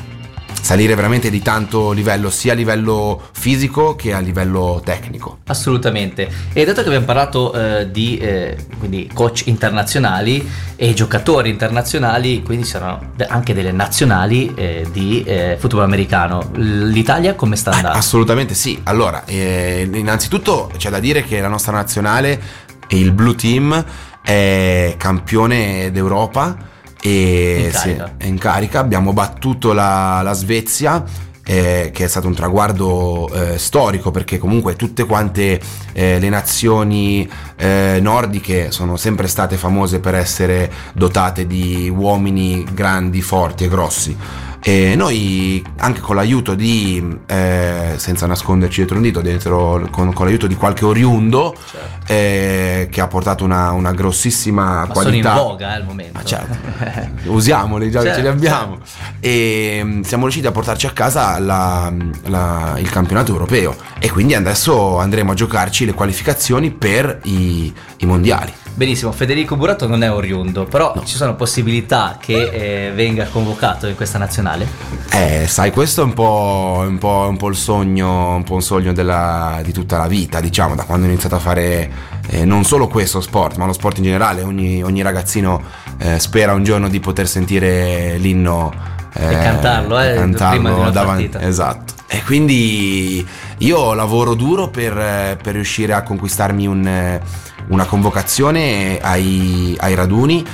salire 0.59 0.95
veramente 0.95 1.29
di 1.29 1.41
tanto 1.41 1.91
livello, 1.91 2.29
sia 2.29 2.51
a 2.51 2.55
livello 2.55 3.21
fisico 3.31 3.95
che 3.95 4.11
a 4.13 4.19
livello 4.19 4.81
tecnico. 4.83 5.37
Assolutamente. 5.45 6.29
E 6.51 6.65
dato 6.65 6.81
che 6.81 6.87
abbiamo 6.87 7.05
parlato 7.05 7.53
eh, 7.53 7.89
di 7.89 8.17
eh, 8.17 8.57
coach 9.13 9.43
internazionali 9.45 10.45
e 10.75 10.93
giocatori 10.93 11.49
internazionali, 11.49 12.43
quindi 12.43 12.65
saranno 12.65 13.13
anche 13.29 13.53
delle 13.53 13.71
nazionali 13.71 14.53
eh, 14.55 14.85
di 14.91 15.23
eh, 15.23 15.55
football 15.57 15.83
americano. 15.83 16.49
L'Italia 16.55 17.33
come 17.35 17.55
sta 17.55 17.71
Ah, 17.71 17.75
andando? 17.75 17.97
assolutamente 17.99 18.53
sì. 18.53 18.77
Allora, 18.83 19.23
eh, 19.23 19.89
innanzitutto 19.93 20.69
c'è 20.75 20.89
da 20.89 20.99
dire 20.99 21.23
che 21.23 21.39
la 21.39 21.47
nostra 21.47 21.71
nazionale, 21.71 22.41
il 22.89 23.13
Blue 23.13 23.35
Team, 23.35 23.85
è 24.21 24.95
campione 24.97 25.91
d'Europa 25.91 26.75
e 27.01 27.65
In 27.65 27.71
sì, 27.71 27.95
carica. 27.95 28.13
è 28.17 28.25
in 28.25 28.37
carica. 28.37 28.79
Abbiamo 28.79 29.13
battuto 29.13 29.73
la, 29.73 30.21
la 30.23 30.33
Svezia. 30.33 31.03
eh, 31.49 31.91
che 31.93 32.03
è 32.03 32.07
stato 32.09 32.27
un 32.27 32.33
traguardo 32.35 33.29
eh, 33.33 33.57
storico 33.57 34.11
perché 34.11 34.37
comunque 34.37 34.75
tutte 34.75 35.05
quante 35.05 35.61
eh, 35.93 36.19
le 36.19 36.27
nazioni 36.27 37.25
eh, 37.55 37.99
nordiche 38.01 38.69
sono 38.71 38.97
sempre 38.97 39.27
state 39.27 39.55
famose 39.55 40.01
per 40.01 40.13
essere 40.15 40.69
dotate 40.93 41.47
di 41.47 41.89
uomini 41.89 42.65
grandi, 42.73 43.21
forti 43.21 43.63
e 43.63 43.69
grossi. 43.69 44.17
E 44.59 44.95
noi, 44.97 45.63
anche 45.77 46.01
con 46.01 46.15
l'aiuto 46.15 46.53
di, 46.53 47.19
eh, 47.27 47.93
senza 47.95 48.25
nasconderci 48.25 48.77
dietro 48.77 48.97
un 48.97 49.03
dito, 49.03 49.21
dentro, 49.21 49.87
con, 49.91 50.11
con 50.11 50.25
l'aiuto 50.25 50.45
di 50.47 50.55
qualche 50.55 50.83
oriundo, 50.83 51.55
Certo. 51.71 52.11
eh, 52.11 52.87
che 52.91 52.99
ha 52.99 53.07
portato 53.07 53.45
una, 53.45 53.71
una 53.71 53.91
grossissima 53.93 54.85
Ma 54.85 54.87
qualità. 54.87 55.29
sono 55.35 55.41
in 55.41 55.47
voga 55.49 55.71
eh, 55.71 55.75
al 55.75 55.85
momento. 55.85 56.11
Ma 56.13 56.23
certo, 56.23 56.57
usiamoli 57.31 57.89
già 57.89 58.01
che 58.01 58.09
ce 58.09 58.15
li 58.17 58.23
Certo, 58.23 58.29
abbiamo. 58.37 58.79
E 59.21 59.79
mm, 59.83 60.01
siamo 60.01 60.23
riusciti 60.23 60.47
a 60.47 60.51
portarci 60.51 60.85
a 60.87 60.91
casa 60.91 61.39
la- 61.39 61.93
la- 62.25 62.75
il 62.77 62.89
campionato 62.89 63.31
europeo. 63.31 63.75
E 63.99 64.09
quindi 64.11 64.33
adesso 64.33 64.97
andremo 64.99 65.31
a 65.31 65.35
giocarci 65.35 65.85
le 65.85 65.93
qualificazioni 65.93 66.71
per 66.71 67.19
i, 67.23 67.71
i 67.97 68.05
mondiali. 68.05 68.51
Benissimo, 68.77 69.11
Federico 69.11 69.55
Burato 69.55 69.87
non 69.87 70.03
è 70.03 70.11
oriundo, 70.11 70.65
però 70.65 70.93
ci 71.03 71.15
sono 71.15 71.33
possibilità 71.33 72.17
che 72.21 72.87
eh, 72.87 72.91
venga 72.91 73.25
convocato 73.25 73.87
in 73.87 73.95
questa 73.95 74.19
nazionale? 74.19 74.67
Eh, 75.13 75.45
sai, 75.47 75.71
questo 75.71 76.01
è 76.01 76.03
un 76.03 76.13
po', 76.13 76.85
un 76.87 76.99
po'- 76.99 77.25
un 77.27 77.37
po' 77.37 77.47
il 77.47 77.55
sogno, 77.55 78.35
un 78.35 78.43
po' 78.43 78.53
un 78.53 78.61
sogno 78.61 78.93
della- 78.93 79.61
di 79.63 79.73
tutta 79.73 79.97
la 79.97 80.05
vita, 80.05 80.39
diciamo, 80.41 80.75
da 80.75 80.83
quando 80.83 81.07
ho 81.07 81.09
iniziato 81.09 81.33
a 81.33 81.39
fare 81.39 81.91
eh, 82.29 82.45
non 82.45 82.65
solo 82.65 82.87
questo 82.87 83.19
sport, 83.19 83.57
ma 83.57 83.65
lo 83.65 83.73
sport 83.73 83.97
in 83.97 84.03
generale. 84.03 84.43
Ogni, 84.43 84.83
ogni 84.83 85.01
ragazzino 85.01 85.59
eh, 85.97 86.19
spera 86.19 86.53
un 86.53 86.63
giorno 86.63 86.87
di 86.87 86.99
poter 86.99 87.27
sentire 87.27 88.17
l'inno 88.19 88.71
E 89.13 89.27
cantarlo, 89.41 89.99
eh, 89.99 90.13
prima 90.35 90.69
di 90.71 90.79
una 90.79 90.91
davanti- 90.91 91.29
partita. 91.29 91.41
Esatto. 91.47 91.93
E 92.09 92.23
quindi 92.23 93.25
io 93.57 93.93
lavoro 93.93 94.33
duro 94.33 94.69
per, 94.69 94.97
eh, 94.97 95.37
per 95.41 95.53
riuscire 95.53 95.93
a 95.93 96.03
conquistarmi 96.03 96.65
un, 96.65 96.87
eh, 96.87 97.21
una 97.67 97.85
convocazione 97.85 98.97
ai, 99.01 99.75
ai 99.79 99.93
raduni, 99.93 100.45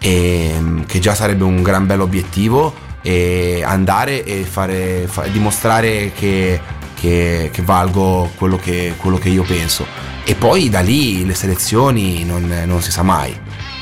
e, 0.00 0.54
mm, 0.58 0.80
che 0.82 0.98
già 0.98 1.14
sarebbe 1.14 1.44
un 1.44 1.62
gran 1.62 1.86
bel 1.86 2.00
obiettivo, 2.00 2.74
e 3.02 3.62
andare 3.64 4.24
e 4.24 4.44
fare, 4.44 5.06
fa- 5.06 5.26
dimostrare 5.26 6.12
che, 6.12 6.60
che- 6.94 7.50
che 7.52 7.62
valgo 7.62 8.30
quello 8.36 8.56
che, 8.56 8.94
quello 8.96 9.18
che 9.18 9.28
io 9.28 9.42
penso. 9.42 9.84
E 10.24 10.34
poi 10.34 10.68
da 10.70 10.80
lì 10.80 11.26
le 11.26 11.34
selezioni 11.34 12.24
non, 12.24 12.62
non 12.64 12.80
si 12.80 12.90
sa 12.92 13.02
mai. 13.02 13.38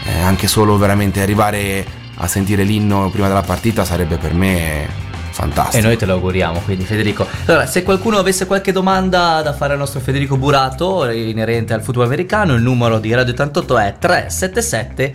Eh, 0.06 0.18
anche 0.20 0.48
solo 0.48 0.78
veramente 0.78 1.20
arrivare 1.20 1.84
a 2.16 2.26
sentire 2.26 2.64
l'inno 2.64 3.08
prima 3.10 3.28
della 3.28 3.42
partita 3.42 3.84
sarebbe 3.84 4.16
per 4.16 4.34
me 4.34 4.99
fantastico. 5.40 5.78
E 5.78 5.80
noi 5.80 5.96
te 5.96 6.06
lo 6.06 6.14
auguriamo, 6.14 6.60
quindi 6.60 6.84
Federico. 6.84 7.26
Allora, 7.46 7.66
se 7.66 7.82
qualcuno 7.82 8.18
avesse 8.18 8.46
qualche 8.46 8.72
domanda 8.72 9.40
da 9.42 9.52
fare 9.52 9.72
al 9.72 9.78
nostro 9.78 10.00
Federico 10.00 10.36
Burato 10.36 11.08
inerente 11.08 11.72
al 11.72 11.82
football 11.82 12.06
americano, 12.06 12.54
il 12.54 12.62
numero 12.62 12.98
di 12.98 13.12
Radio 13.14 13.32
88 13.32 13.78
è 13.78 13.96
377 13.98 15.14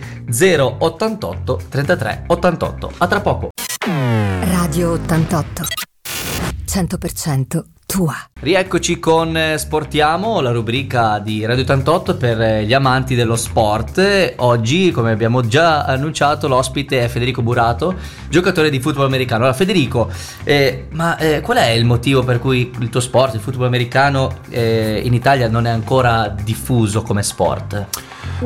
088 0.78 1.60
33 1.68 2.24
88. 2.26 2.92
A 2.98 3.06
tra 3.06 3.20
poco. 3.20 3.48
Radio 4.40 4.92
88. 4.92 5.62
100% 6.66 7.75
tua. 7.96 8.14
Rieccoci 8.40 8.98
con 8.98 9.34
eh, 9.34 9.56
Sportiamo, 9.56 10.42
la 10.42 10.50
rubrica 10.50 11.18
di 11.18 11.46
Radio 11.46 11.62
88 11.62 12.16
per 12.18 12.40
eh, 12.42 12.64
gli 12.66 12.74
amanti 12.74 13.14
dello 13.14 13.36
sport. 13.36 14.34
Oggi, 14.36 14.90
come 14.90 15.12
abbiamo 15.12 15.40
già 15.46 15.84
annunciato, 15.84 16.46
l'ospite 16.46 17.02
è 17.02 17.08
Federico 17.08 17.40
Burato, 17.40 17.94
giocatore 18.28 18.68
di 18.68 18.80
football 18.80 19.06
americano. 19.06 19.44
Allora, 19.44 19.56
Federico, 19.56 20.10
eh, 20.44 20.88
ma 20.90 21.16
eh, 21.16 21.40
qual 21.40 21.56
è 21.56 21.70
il 21.70 21.86
motivo 21.86 22.22
per 22.22 22.38
cui 22.38 22.70
il 22.78 22.90
tuo 22.90 23.00
sport, 23.00 23.32
il 23.32 23.40
football 23.40 23.68
americano, 23.68 24.40
eh, 24.50 25.00
in 25.02 25.14
Italia 25.14 25.48
non 25.48 25.66
è 25.66 25.70
ancora 25.70 26.28
diffuso 26.28 27.00
come 27.00 27.22
sport? 27.22 27.86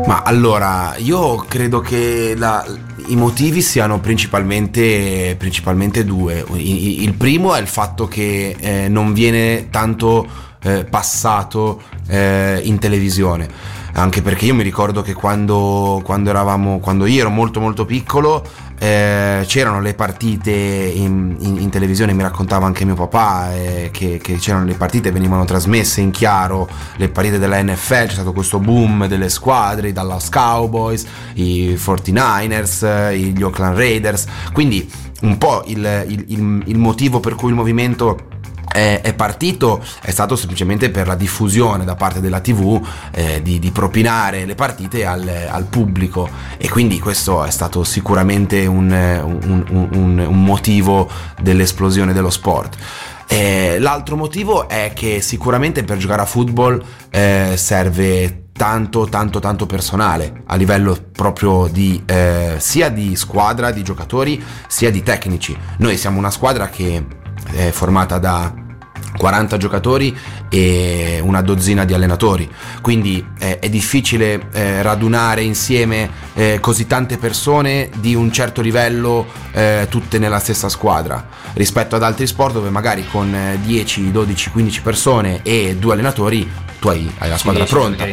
Ma 0.07 0.23
allora, 0.23 0.95
io 0.99 1.37
credo 1.49 1.81
che 1.81 2.35
la- 2.37 2.65
i 3.07 3.17
motivi 3.17 3.61
siano 3.61 3.99
principalmente, 3.99 5.35
principalmente 5.37 6.05
due. 6.05 6.45
I- 6.55 7.03
il 7.03 7.15
primo 7.15 7.55
è 7.55 7.61
il 7.61 7.67
fatto 7.67 8.07
che 8.07 8.55
eh, 8.59 8.89
non 8.89 9.13
viene 9.13 9.69
tanto 9.71 10.27
eh, 10.63 10.85
passato 10.85 11.81
eh, 12.09 12.61
in 12.65 12.79
televisione. 12.79 13.49
Anche 13.95 14.23
perché 14.23 14.45
io 14.45 14.55
mi 14.55 14.63
ricordo 14.63 15.03
che 15.03 15.15
quando, 15.15 16.01
quando 16.05 16.31
eravamo, 16.31 16.79
quando 16.79 17.07
io 17.07 17.21
ero 17.21 17.31
molto 17.31 17.59
molto 17.61 17.85
piccolo, 17.85 18.45
eh, 18.83 19.45
c'erano 19.47 19.81
le 19.83 19.93
partite 19.93 20.51
in, 20.51 21.37
in- 21.41 21.59
in 21.61 21.69
televisione, 21.69 22.15
mi 22.15 22.23
raccontava 22.23 22.65
anche 22.65 22.87
mio 22.87 22.95
papà 22.95 23.55
eh, 23.55 23.91
che, 23.93 24.19
che 24.23 24.37
c'erano 24.37 24.65
le 24.65 24.73
partite, 24.75 25.13
venivano 25.13 25.45
trasmesse 25.45 26.01
in 26.01 26.11
chiaro, 26.11 26.67
le 26.97 27.11
partite 27.11 27.39
della 27.39 27.63
NFL, 27.63 28.07
c'è 28.07 28.13
stato 28.13 28.33
questo 28.33 28.59
boom 28.59 29.07
delle 29.07 29.29
squadre, 29.29 29.89
i 29.89 29.93
Dallas 29.93 30.31
Cowboys, 30.31 31.05
i 31.35 31.75
49ers, 31.79 32.87
eh, 33.11 33.17
gli 33.19 33.43
Oakland 33.43 33.77
Raiders, 33.77 34.25
quindi 34.53 34.91
un 35.23 35.37
po' 35.37 35.63
il, 35.67 36.05
il- 36.09 36.25
il- 36.29 36.63
il 36.65 36.79
motivo 36.79 37.21
per 37.21 37.35
cui 37.35 37.51
il 37.51 37.55
movimento 37.55 38.29
è, 38.73 39.01
è 39.03 39.15
partito 39.15 39.83
è 40.01 40.11
stato 40.11 40.37
semplicemente 40.37 40.91
per 40.91 41.07
la 41.07 41.15
diffusione 41.17 41.85
da 41.85 41.95
parte 41.97 42.21
della 42.21 42.41
TV 42.41 42.81
eh, 43.11 43.43
di, 43.43 43.59
di 43.59 43.71
propinare 43.71 44.45
le 44.45 44.55
partite 44.55 45.05
al, 45.05 45.29
al 45.49 45.65
pubblico 45.65 46.29
e 46.57 46.69
quindi 46.69 46.99
questo 47.01 47.45
è 47.45 47.51
stato 47.51 47.83
sicuramente 47.85 48.67
un, 48.67 48.91
un- 48.91 49.65
un- 49.71 50.19
un- 50.19 50.45
motivo 50.45 51.09
dell'esplosione 51.41 52.13
dello 52.13 52.31
sport. 52.31 52.77
Eh, 53.27 53.77
l'altro 53.79 54.17
motivo 54.17 54.69
è 54.69 54.93
che 54.95 55.21
sicuramente 55.21 55.85
per 55.85 55.99
giocare 55.99 56.23
a 56.23 56.25
football 56.25 56.83
eh, 57.11 57.53
serve 57.57 58.47
tanto 58.53 59.07
tanto 59.07 59.39
tanto 59.39 59.67
personale 59.67 60.43
a 60.47 60.57
livello 60.57 60.97
proprio 61.13 61.67
di 61.71 62.03
eh, 62.07 62.57
sia 62.59 62.89
di 62.91 63.17
squadra 63.17 63.71
di 63.71 63.83
giocatori 63.83 64.43
sia 64.67 64.91
di 64.91 65.03
tecnici 65.03 65.57
noi 65.79 65.97
siamo 65.97 66.19
una 66.19 66.31
squadra 66.31 66.69
che 66.69 67.03
è 67.55 67.71
formata 67.71 68.19
da 68.19 68.53
40 69.17 69.57
giocatori 69.57 70.17
e 70.49 71.21
una 71.23 71.43
dozzina 71.43 71.85
di 71.85 71.95
allenatori, 71.95 72.51
quindi 72.81 73.25
eh, 73.39 73.59
è 73.59 73.69
difficile 73.69 74.49
eh, 74.53 74.83
radunare 74.83 75.43
insieme 75.43 76.11
eh, 76.35 76.59
così 76.61 76.87
tante 76.87 77.19
persone 77.19 77.91
di 77.97 78.15
un 78.15 78.33
certo 78.33 78.61
livello 78.61 79.27
eh, 79.53 79.87
tutte 79.89 80.19
nella 80.19 80.39
stessa 80.39 80.69
squadra, 80.69 81.27
rispetto 81.55 81.97
ad 81.97 82.03
altri 82.03 82.27
sport 82.27 82.55
dove 82.55 82.71
magari 82.71 83.07
con 83.07 83.35
eh, 83.35 83.59
10, 83.63 84.11
12, 84.11 84.51
15 84.51 84.83
persone 84.83 85.41
e 85.43 85.77
due 85.79 85.93
allenatori 85.93 86.49
tu 86.81 86.89
hai, 86.89 87.09
hai 87.19 87.29
la 87.29 87.37
squadra 87.37 87.65
pronta. 87.65 88.05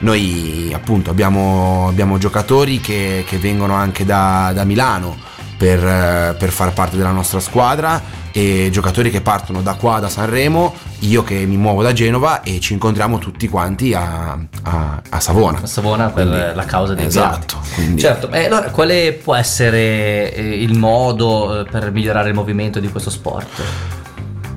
Noi 0.00 0.70
appunto 0.74 1.10
abbiamo, 1.10 1.88
abbiamo 1.88 2.18
giocatori 2.18 2.78
che, 2.80 3.24
che 3.26 3.38
vengono 3.38 3.74
anche 3.74 4.04
da, 4.04 4.52
da 4.54 4.64
Milano 4.64 5.28
per, 5.60 5.78
eh, 5.86 6.36
per 6.38 6.48
far 6.48 6.72
parte 6.72 6.96
della 6.96 7.10
nostra 7.10 7.38
squadra 7.38 8.00
e 8.32 8.70
giocatori 8.72 9.10
che 9.10 9.20
partono 9.20 9.60
da 9.60 9.74
qua, 9.74 9.98
da 9.98 10.08
Sanremo, 10.08 10.74
io 11.00 11.22
che 11.22 11.34
mi 11.44 11.58
muovo 11.58 11.82
da 11.82 11.92
Genova 11.92 12.40
e 12.40 12.60
ci 12.60 12.72
incontriamo 12.72 13.18
tutti 13.18 13.46
quanti 13.46 13.92
a, 13.92 14.38
a- 14.62 15.02
a 15.06 15.20
Savona. 15.20 15.58
A 15.62 15.66
Savona 15.66 16.08
per 16.08 16.26
Quindi- 16.28 16.54
la 16.54 16.64
causa 16.64 16.94
dei 16.94 17.04
Esatto. 17.04 17.58
quindi- 17.74 18.00
Certo, 18.00 18.30
e 18.30 18.46
allora 18.46 18.70
quale 18.70 19.12
può 19.12 19.34
essere 19.34 20.32
eh, 20.34 20.62
il 20.62 20.78
modo 20.78 21.60
eh, 21.60 21.64
per 21.64 21.90
migliorare 21.92 22.28
il 22.30 22.34
movimento 22.34 22.80
di 22.80 22.88
questo 22.88 23.10
sport? 23.10 23.60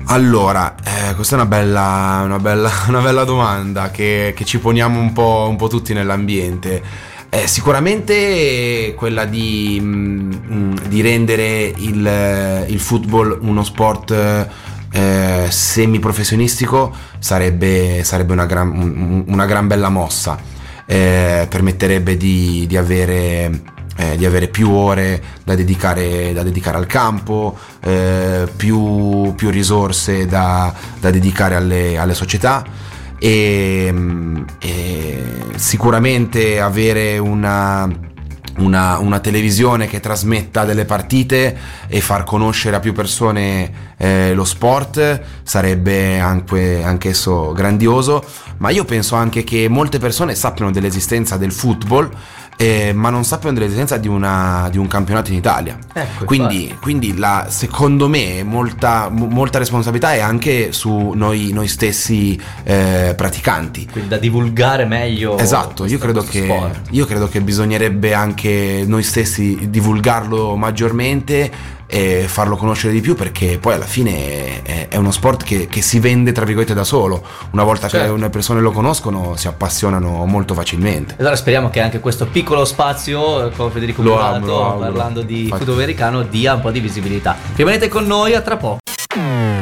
Allora, 0.06 0.74
eh, 0.84 1.14
questa 1.14 1.34
è 1.36 1.38
una 1.38 1.48
bella, 1.48 2.22
una 2.24 2.38
bella, 2.38 2.70
una 2.88 3.00
bella 3.00 3.24
domanda 3.24 3.90
che, 3.90 4.32
che 4.34 4.44
ci 4.46 4.58
poniamo 4.58 4.98
un 4.98 5.12
po', 5.12 5.46
un 5.50 5.56
po' 5.56 5.68
tutti 5.68 5.92
nell'ambiente. 5.92 7.12
Eh, 7.34 7.48
sicuramente 7.48 8.94
quella 8.96 9.24
di, 9.24 9.76
mm, 9.82 10.32
mm, 10.52 10.76
di 10.86 11.00
rendere 11.00 11.64
il, 11.78 12.64
il 12.68 12.78
football 12.78 13.40
uno 13.42 13.64
sport 13.64 14.12
eh, 14.92 15.46
semiprofessionistico 15.48 16.94
sarebbe, 17.18 18.04
sarebbe 18.04 18.32
una, 18.34 18.46
gran, 18.46 18.68
un- 18.70 19.24
una 19.26 19.46
gran 19.46 19.66
bella 19.66 19.88
mossa. 19.88 20.38
Eh, 20.86 21.48
permetterebbe 21.50 22.16
di, 22.16 22.66
di 22.68 22.76
avere 22.76 23.62
eh, 23.96 24.16
di 24.16 24.26
avere 24.26 24.46
più 24.46 24.70
ore 24.70 25.20
da 25.42 25.56
dedicare, 25.56 26.32
da 26.32 26.44
dedicare 26.44 26.76
al 26.76 26.86
campo, 26.86 27.58
eh, 27.80 28.46
più, 28.54 29.34
più 29.34 29.50
risorse 29.50 30.26
da, 30.26 30.72
da 31.00 31.10
dedicare 31.10 31.56
alle, 31.56 31.98
alle 31.98 32.14
società 32.14 32.64
e, 33.24 33.88
mm, 33.90 34.42
e 34.60 35.24
sicuramente 35.56 36.60
avere 36.60 37.16
una, 37.16 37.88
una, 38.58 38.98
una 38.98 39.20
televisione 39.20 39.86
che 39.86 39.98
trasmetta 39.98 40.66
delle 40.66 40.84
partite 40.84 41.56
e 41.86 42.02
far 42.02 42.24
conoscere 42.24 42.76
a 42.76 42.80
più 42.80 42.92
persone 42.92 43.94
eh, 43.96 44.34
lo 44.34 44.44
sport 44.44 45.22
sarebbe 45.42 46.18
anche, 46.20 46.82
anch'esso 46.84 47.52
grandioso, 47.52 48.22
ma 48.58 48.68
io 48.68 48.84
penso 48.84 49.14
anche 49.14 49.42
che 49.42 49.68
molte 49.70 49.98
persone 49.98 50.34
sappiano 50.34 50.70
dell'esistenza 50.70 51.38
del 51.38 51.52
football. 51.52 52.10
Eh, 52.56 52.92
ma 52.94 53.10
non 53.10 53.24
sappiano 53.24 53.54
dell'esistenza 53.54 53.96
di, 53.96 54.08
una- 54.08 54.68
di 54.70 54.78
un 54.78 54.86
campionato 54.86 55.30
in 55.30 55.36
Italia. 55.36 55.76
Ecco, 55.92 56.24
quindi, 56.24 56.74
quindi 56.80 57.16
la- 57.16 57.46
secondo 57.48 58.08
me 58.08 58.42
molta, 58.42 59.08
mo- 59.10 59.26
molta 59.26 59.58
responsabilità 59.58 60.14
è 60.14 60.20
anche 60.20 60.72
su 60.72 61.12
noi, 61.14 61.50
noi 61.52 61.68
stessi 61.68 62.40
eh, 62.62 63.14
praticanti. 63.16 63.88
Quindi 63.90 64.10
da 64.10 64.18
divulgare 64.18 64.84
meglio. 64.84 65.36
Esatto, 65.38 65.84
io 65.86 65.98
credo, 65.98 66.22
che, 66.22 66.70
io 66.90 67.06
credo 67.06 67.28
che 67.28 67.40
bisognerebbe 67.40 68.14
anche 68.14 68.84
noi 68.86 69.02
stessi 69.02 69.68
divulgarlo 69.70 70.56
maggiormente 70.56 71.50
e 71.94 72.26
farlo 72.26 72.56
conoscere 72.56 72.92
di 72.92 73.00
più 73.00 73.14
perché 73.14 73.58
poi 73.58 73.74
alla 73.74 73.84
fine 73.84 74.64
è, 74.64 74.88
è 74.88 74.96
uno 74.96 75.12
sport 75.12 75.44
che, 75.44 75.68
che, 75.68 75.80
si 75.80 76.00
vende 76.00 76.32
tra 76.32 76.44
virgolette 76.44 76.74
da 76.74 76.82
solo. 76.82 77.24
Una 77.52 77.62
volta 77.62 77.86
certo. 77.86 78.14
che 78.14 78.20
le 78.20 78.30
persone 78.30 78.60
lo 78.60 78.72
conoscono 78.72 79.36
si 79.36 79.46
appassionano 79.46 80.24
molto 80.24 80.54
facilmente. 80.54 81.14
Allora 81.20 81.36
speriamo 81.36 81.70
che 81.70 81.78
anche 81.80 82.00
questo 82.00 82.26
piccolo 82.26 82.64
spazio 82.64 83.48
con 83.50 83.70
Federico 83.70 84.02
Murato 84.02 84.76
parlando 84.76 85.22
di 85.22 85.42
Infatti. 85.42 85.58
football 85.58 85.76
americano 85.76 86.22
dia 86.24 86.54
un 86.54 86.62
po' 86.62 86.72
di 86.72 86.80
visibilità. 86.80 87.36
Rimanete 87.54 87.86
con 87.86 88.04
noi 88.06 88.34
a 88.34 88.40
tra 88.40 88.56
poco. 88.56 88.78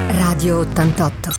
Radio 0.08 0.60
88 0.60 1.32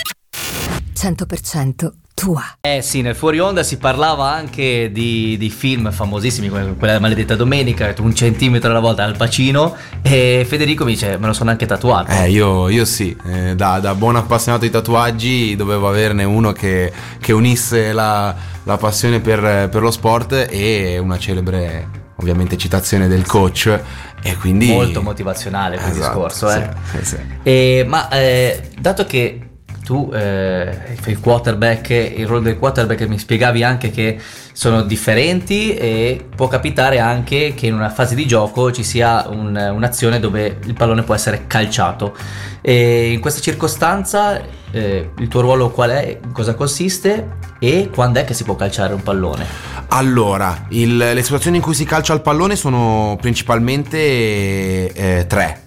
100% 0.93 2.02
tua. 2.13 2.43
Eh 2.61 2.81
sì, 2.81 3.01
nel 3.01 3.15
fuori 3.15 3.39
onda 3.39 3.63
si 3.63 3.77
parlava 3.77 4.31
anche 4.31 4.91
di, 4.91 5.35
di 5.37 5.49
film 5.49 5.91
famosissimi 5.91 6.49
come 6.49 6.75
quella 6.77 6.99
maledetta 6.99 7.35
domenica, 7.35 7.93
un 7.99 8.13
centimetro 8.13 8.69
alla 8.69 8.79
volta 8.79 9.03
al 9.03 9.17
Pacino 9.17 9.75
e 10.01 10.45
Federico 10.47 10.85
mi 10.85 10.93
dice 10.93 11.17
me 11.17 11.27
lo 11.27 11.33
sono 11.33 11.49
anche 11.49 11.65
tatuato. 11.65 12.11
Eh 12.11 12.29
io, 12.29 12.69
io 12.69 12.85
sì, 12.85 13.15
eh, 13.25 13.55
da, 13.55 13.79
da, 13.79 13.95
buon 13.95 14.15
appassionato 14.15 14.63
di 14.63 14.71
tatuaggi 14.71 15.55
dovevo 15.55 15.87
averne 15.87 16.23
uno 16.23 16.51
che, 16.51 16.91
che 17.19 17.33
unisse 17.33 17.91
la, 17.91 18.33
la 18.63 18.77
passione 18.77 19.19
per, 19.19 19.69
per 19.69 19.81
lo 19.81 19.91
sport 19.91 20.47
e 20.49 20.97
una 20.99 21.17
celebre 21.17 22.01
ovviamente 22.17 22.57
citazione 22.57 23.07
del 23.07 23.25
coach 23.25 23.79
e 24.21 24.37
quindi 24.37 24.67
molto 24.67 25.01
motivazionale 25.01 25.75
quel 25.77 25.89
esatto, 25.89 26.25
discorso 26.27 26.49
eh? 26.49 26.69
sì, 26.91 26.97
sì, 26.99 27.05
sì. 27.05 27.17
E, 27.43 27.85
ma 27.87 28.07
eh, 28.09 28.69
dato 28.79 29.05
che 29.05 29.49
tu 29.83 30.09
eh, 30.13 30.97
il 31.05 31.19
quarterback, 31.19 31.89
il 31.89 32.25
ruolo 32.25 32.41
del 32.41 32.57
quarterback 32.57 33.05
mi 33.07 33.19
spiegavi 33.19 33.63
anche 33.63 33.91
che 33.91 34.17
sono 34.53 34.83
differenti 34.83 35.73
e 35.73 36.25
può 36.35 36.47
capitare 36.47 36.99
anche 36.99 37.53
che 37.55 37.67
in 37.67 37.73
una 37.73 37.89
fase 37.89 38.15
di 38.15 38.25
gioco 38.25 38.71
ci 38.71 38.83
sia 38.83 39.27
un, 39.27 39.55
un'azione 39.55 40.19
dove 40.19 40.59
il 40.63 40.73
pallone 40.73 41.03
può 41.03 41.13
essere 41.13 41.45
calciato. 41.47 42.15
E 42.61 43.11
in 43.11 43.19
questa 43.19 43.41
circostanza 43.41 44.41
eh, 44.71 45.11
il 45.17 45.27
tuo 45.27 45.41
ruolo 45.41 45.69
qual 45.69 45.89
è, 45.89 46.19
in 46.23 46.31
cosa 46.31 46.53
consiste 46.55 47.37
e 47.59 47.89
quando 47.93 48.19
è 48.19 48.25
che 48.25 48.33
si 48.33 48.43
può 48.43 48.55
calciare 48.55 48.93
un 48.93 49.03
pallone? 49.03 49.45
Allora, 49.89 50.65
il, 50.69 50.95
le 50.95 51.23
situazioni 51.23 51.57
in 51.57 51.63
cui 51.63 51.73
si 51.73 51.85
calcia 51.85 52.13
il 52.13 52.21
pallone 52.21 52.55
sono 52.55 53.17
principalmente 53.19 53.97
eh, 53.97 55.25
tre 55.27 55.61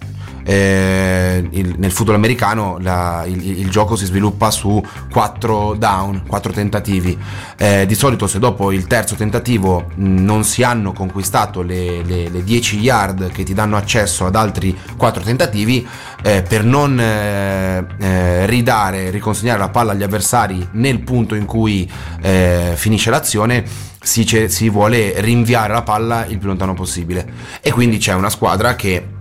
eh, 0.47 1.45
il, 1.51 1.75
nel 1.77 1.91
football 1.91 2.15
americano 2.15 2.77
la, 2.79 3.25
il, 3.27 3.59
il, 3.59 3.69
gioco 3.69 3.97
si 3.97 4.05
sviluppa 4.05 4.49
su 4.49 4.81
4 5.11 5.75
down, 5.75 6.23
4 6.25 6.53
tentativi. 6.53 7.17
Eh, 7.57 7.85
di 7.85 7.95
solito 7.95 8.27
se 8.27 8.39
dopo 8.39 8.71
il 8.71 8.87
terzo 8.87 9.15
tentativo 9.15 9.91
non 9.95 10.45
si 10.45 10.63
hanno 10.63 10.93
conquistato 10.93 11.61
le, 11.61 12.01
le, 12.03 12.29
le 12.29 12.43
10 12.45 12.79
yard 12.79 13.31
che 13.31 13.43
ti 13.43 13.53
danno 13.53 13.75
accesso 13.75 14.25
ad 14.25 14.35
altri 14.35 14.75
4 14.95 15.21
tentativi, 15.21 15.85
eh, 16.23 16.43
per 16.43 16.63
non 16.63 16.97
eh, 16.97 17.85
eh, 17.99 18.45
ridare, 18.45 19.09
riconsegnare 19.09 19.59
la 19.59 19.69
palla 19.69 19.91
agli 19.91 20.03
avversari 20.03 20.65
nel 20.71 21.01
punto 21.01 21.35
in 21.35 21.43
cui 21.43 21.91
eh, 22.21 22.71
finisce 22.75 23.09
l'azione, 23.09 23.65
si, 24.01 24.25
si 24.47 24.69
vuole 24.69 25.15
rinviare 25.17 25.73
la 25.73 25.81
palla 25.81 26.25
il 26.25 26.37
più 26.37 26.47
lontano 26.47 26.73
possibile. 26.73 27.27
E 27.61 27.69
quindi 27.73 27.97
c'è 27.97 28.13
una 28.13 28.29
squadra 28.29 28.75
che 28.75 29.15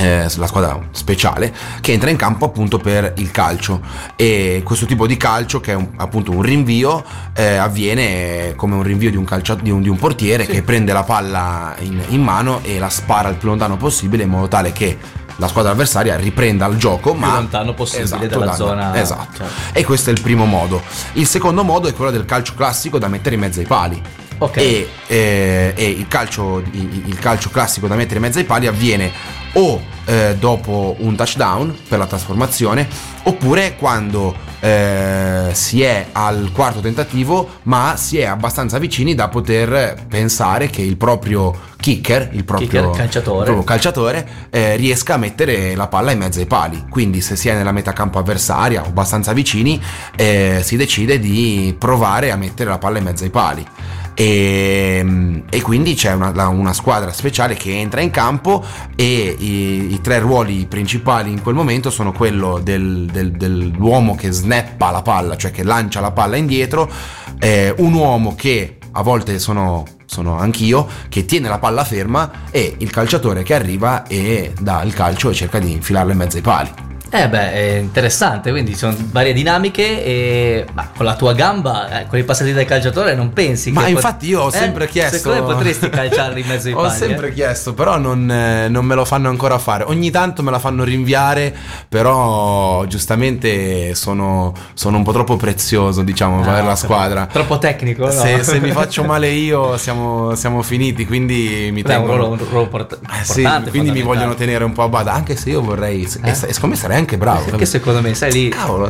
eh, 0.00 0.26
la 0.36 0.46
squadra 0.46 0.80
speciale 0.92 1.52
che 1.80 1.92
entra 1.92 2.08
in 2.08 2.16
campo 2.16 2.46
appunto 2.46 2.78
per 2.78 3.12
il 3.16 3.30
calcio 3.30 3.80
e 4.16 4.62
questo 4.64 4.86
tipo 4.86 5.06
di 5.06 5.16
calcio 5.16 5.60
che 5.60 5.72
è 5.72 5.74
un, 5.74 5.88
appunto 5.96 6.32
un 6.32 6.40
rinvio 6.40 7.04
eh, 7.34 7.56
avviene 7.56 8.54
come 8.56 8.76
un 8.76 8.82
rinvio 8.82 9.10
di 9.10 9.16
un, 9.16 9.24
calcio, 9.24 9.54
di 9.56 9.70
un, 9.70 9.82
di 9.82 9.88
un 9.88 9.98
portiere 9.98 10.44
sì. 10.46 10.52
che 10.52 10.62
prende 10.62 10.92
la 10.92 11.02
palla 11.02 11.74
in, 11.80 12.02
in, 12.08 12.22
mano 12.22 12.60
e 12.62 12.78
la 12.78 12.88
spara 12.88 13.28
il 13.28 13.36
più 13.36 13.48
lontano 13.48 13.76
possibile 13.76 14.22
in 14.22 14.30
modo 14.30 14.48
tale 14.48 14.72
che 14.72 14.96
la 15.36 15.48
squadra 15.48 15.72
avversaria 15.72 16.16
riprenda 16.16 16.66
il 16.66 16.76
gioco 16.76 17.12
più 17.12 17.20
ma 17.20 17.34
lontano 17.34 17.74
possibile 17.74 18.04
esatto, 18.04 18.26
dalla 18.26 18.44
danno, 18.44 18.56
zona 18.56 19.00
esatto 19.00 19.36
certo. 19.36 19.78
e 19.78 19.84
questo 19.84 20.08
è 20.08 20.12
il 20.14 20.20
primo 20.20 20.46
modo 20.46 20.82
il 21.14 21.26
secondo 21.26 21.62
modo 21.62 21.88
è 21.88 21.94
quello 21.94 22.10
del 22.10 22.24
calcio 22.24 22.54
classico 22.54 22.98
da 22.98 23.08
mettere 23.08 23.34
in 23.34 23.40
mezzo 23.42 23.60
ai 23.60 23.66
pali 23.66 24.02
Okay. 24.42 24.64
E, 24.64 24.88
eh, 25.08 25.74
e 25.76 25.84
il, 25.90 26.08
calcio, 26.08 26.60
il, 26.60 27.08
il, 27.08 27.18
calcio, 27.18 27.50
classico 27.50 27.86
da 27.86 27.94
mettere 27.94 28.16
in 28.16 28.22
mezzo 28.22 28.38
ai 28.38 28.46
pali 28.46 28.66
avviene 28.66 29.12
o 29.54 29.80
eh, 30.04 30.36
dopo 30.38 30.96
un 30.98 31.14
touchdown 31.16 31.76
per 31.88 31.98
la 31.98 32.06
trasformazione 32.06 32.88
oppure 33.24 33.76
quando 33.76 34.34
eh, 34.60 35.50
si 35.52 35.82
è 35.82 36.06
al 36.12 36.50
quarto 36.52 36.80
tentativo 36.80 37.48
ma 37.64 37.94
si 37.96 38.18
è 38.18 38.24
abbastanza 38.24 38.78
vicini 38.78 39.14
da 39.14 39.28
poter 39.28 40.06
pensare 40.08 40.68
che 40.68 40.82
il 40.82 40.96
proprio 40.96 41.68
kicker, 41.80 42.28
il 42.32 42.44
proprio 42.44 42.68
kicker, 42.68 42.90
calciatore, 42.90 43.38
il 43.38 43.44
proprio 43.44 43.64
calciatore 43.64 44.28
eh, 44.50 44.76
riesca 44.76 45.14
a 45.14 45.16
mettere 45.16 45.74
la 45.74 45.88
palla 45.88 46.10
in 46.10 46.18
mezzo 46.18 46.38
ai 46.38 46.46
pali. 46.46 46.84
Quindi 46.90 47.20
se 47.22 47.36
si 47.36 47.48
è 47.48 47.54
nella 47.54 47.72
metà 47.72 47.92
campo 47.92 48.18
avversaria 48.18 48.82
o 48.82 48.86
abbastanza 48.86 49.32
vicini 49.32 49.80
eh, 50.14 50.60
si 50.62 50.76
decide 50.76 51.18
di 51.18 51.74
provare 51.78 52.30
a 52.30 52.36
mettere 52.36 52.68
la 52.68 52.78
palla 52.78 52.98
in 52.98 53.04
mezzo 53.04 53.24
ai 53.24 53.30
pali 53.30 53.66
e, 54.14 55.42
e 55.48 55.62
quindi 55.62 55.94
c'è 55.94 56.12
una, 56.12 56.48
una, 56.48 56.72
squadra 56.72 57.12
speciale 57.12 57.54
che 57.54 57.78
entra 57.78 58.00
in 58.00 58.10
campo 58.10 58.64
e 58.94 59.36
i, 59.38 59.92
i, 59.92 60.00
tre 60.00 60.18
ruoli 60.18 60.66
principali 60.66 61.30
in 61.30 61.42
quel 61.42 61.54
momento 61.54 61.90
sono 61.90 62.12
quello 62.12 62.60
del, 62.62 63.06
del, 63.06 63.32
dell'uomo 63.32 64.14
che 64.14 64.30
snappa 64.30 64.90
la 64.90 65.02
palla, 65.02 65.36
cioè 65.36 65.50
che 65.50 65.62
lancia 65.62 66.00
la 66.00 66.12
palla 66.12 66.36
indietro, 66.36 66.90
eh, 67.38 67.74
un 67.78 67.94
uomo 67.94 68.34
che 68.34 68.78
a 68.92 69.02
volte 69.02 69.38
sono 69.38 69.84
sono 70.10 70.36
anch'io, 70.38 70.88
che 71.08 71.24
tiene 71.24 71.48
la 71.48 71.60
palla 71.60 71.84
ferma 71.84 72.48
e 72.50 72.74
il 72.78 72.90
calciatore 72.90 73.44
che 73.44 73.54
arriva 73.54 74.04
e 74.08 74.52
dà 74.60 74.82
il 74.82 74.92
calcio 74.92 75.30
e 75.30 75.34
cerca 75.34 75.60
di 75.60 75.70
infilarlo 75.70 76.10
in 76.10 76.18
mezzo 76.18 76.36
ai 76.36 76.42
pali. 76.42 76.70
Eh 77.12 77.28
beh, 77.28 77.52
è 77.52 77.76
interessante, 77.78 78.52
quindi 78.52 78.76
sono 78.76 78.94
varie 79.10 79.32
dinamiche 79.32 80.04
e 80.04 80.64
ma 80.74 80.90
con 80.94 81.04
la 81.04 81.16
tua 81.16 81.32
gamba, 81.32 82.02
eh, 82.02 82.06
con 82.06 82.20
i 82.20 82.22
passati 82.22 82.52
del 82.52 82.64
calciatore 82.64 83.16
non 83.16 83.32
pensi 83.32 83.72
ma 83.72 83.80
che... 83.80 83.86
Ma 83.86 83.92
infatti 83.92 84.28
io 84.28 84.42
ho 84.42 84.48
eh, 84.48 84.52
sempre 84.52 84.86
chiesto... 84.86 85.16
Secondo 85.16 85.48
me 85.48 85.54
potresti 85.54 85.88
calciarli 85.88 86.40
in 86.40 86.46
mezzo 86.46 86.68
ai 86.68 86.74
pali. 86.74 86.86
Ho 86.86 86.90
sempre 86.90 87.28
eh? 87.28 87.32
chiesto, 87.32 87.74
però 87.74 87.98
non, 87.98 88.30
eh, 88.30 88.68
non, 88.68 88.84
me 88.84 88.94
lo 88.94 89.04
fanno 89.04 89.28
ancora 89.28 89.58
fare. 89.58 89.82
Ogni 89.88 90.12
tanto 90.12 90.44
me 90.44 90.52
la 90.52 90.60
fanno 90.60 90.84
rinviare, 90.84 91.52
però 91.88 92.84
giustamente 92.84 93.96
sono, 93.96 94.54
sono 94.74 94.96
un 94.96 95.02
po' 95.02 95.10
troppo 95.10 95.34
prezioso, 95.34 96.02
diciamo, 96.02 96.42
ah, 96.42 96.44
per 96.44 96.64
la 96.64 96.76
squadra. 96.76 97.26
Troppo 97.26 97.58
tecnico, 97.58 98.04
no? 98.04 98.12
Se, 98.12 98.44
se 98.44 98.60
mi 98.60 98.70
faccio 98.70 99.02
male 99.04 99.30
io 99.30 99.76
siamo, 99.78 100.36
siamo 100.36 100.62
finiti, 100.62 101.04
quindi 101.06 101.70
mi 101.72 101.82
tengo... 101.82 102.12
Un 102.12 102.16
ruolo, 102.16 102.30
un 102.30 102.48
ruolo 102.48 102.68
port- 102.68 103.00
eh, 103.02 103.24
sì, 103.24 103.44
quindi 103.68 103.90
mi 103.90 104.02
vogliono 104.02 104.34
tenere 104.34 104.62
un 104.62 104.72
po' 104.72 104.84
a 104.84 104.88
bada, 104.88 105.12
anche 105.12 105.34
se 105.34 105.50
io 105.50 105.60
vorrei... 105.60 106.08
Eh? 106.22 106.30
E, 106.30 106.34
secondo 106.34 106.68
me 106.68 106.76
sarei 106.76 106.98
anche 107.00 107.18
bravo. 107.18 107.44
Perché 107.44 107.66
secondo 107.66 108.00
me 108.00 108.14
sei 108.14 108.32
lì 108.32 108.48
Cavolo, 108.48 108.88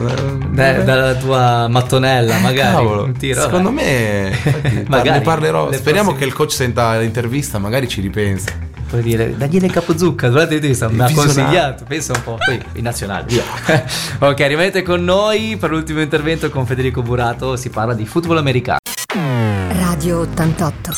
da, 0.51 0.73
dalla 0.83 1.15
tua 1.15 1.69
mattonella, 1.69 2.39
magari 2.39 2.73
Cavolo, 2.73 3.05
un 3.05 3.17
tiro. 3.17 3.41
Secondo 3.41 3.71
me 3.71 4.31
infatti, 4.31 4.85
magari 4.89 5.11
ne 5.11 5.21
parlerò. 5.23 5.73
Speriamo 5.73 6.15
che 6.15 6.25
il 6.25 6.33
coach 6.33 6.53
senta 6.53 6.99
l'intervista, 6.99 7.59
magari 7.59 7.89
ci 7.89 8.01
ripensa. 8.01 8.69
Puoi 8.89 9.03
dire 9.03 9.37
Daniele 9.37 9.69
Capozucca 9.69 10.29
durante 10.29 10.55
l'intervista 10.55 10.89
mi 10.89 11.01
ha 11.01 11.13
consigliato 11.15 11.85
pensa 11.87 12.13
un 12.13 12.25
po' 12.25 12.37
poi 12.45 12.61
in 12.73 12.83
nazionale 12.83 13.25
via 13.29 13.45
ok 14.19 14.37
rimanete 14.41 14.83
con 14.83 15.05
noi 15.05 15.57
per 15.57 15.71
l'ultimo 15.71 16.01
intervento 16.01 16.51
con 16.51 16.67
Federico 16.67 17.01
Burato 17.01 17.55
si 17.55 17.71
parla 17.71 17.95
di 17.95 18.05
football 18.05 18.39
americano 18.39 18.79
Radio 19.79 20.19
88 20.23 20.91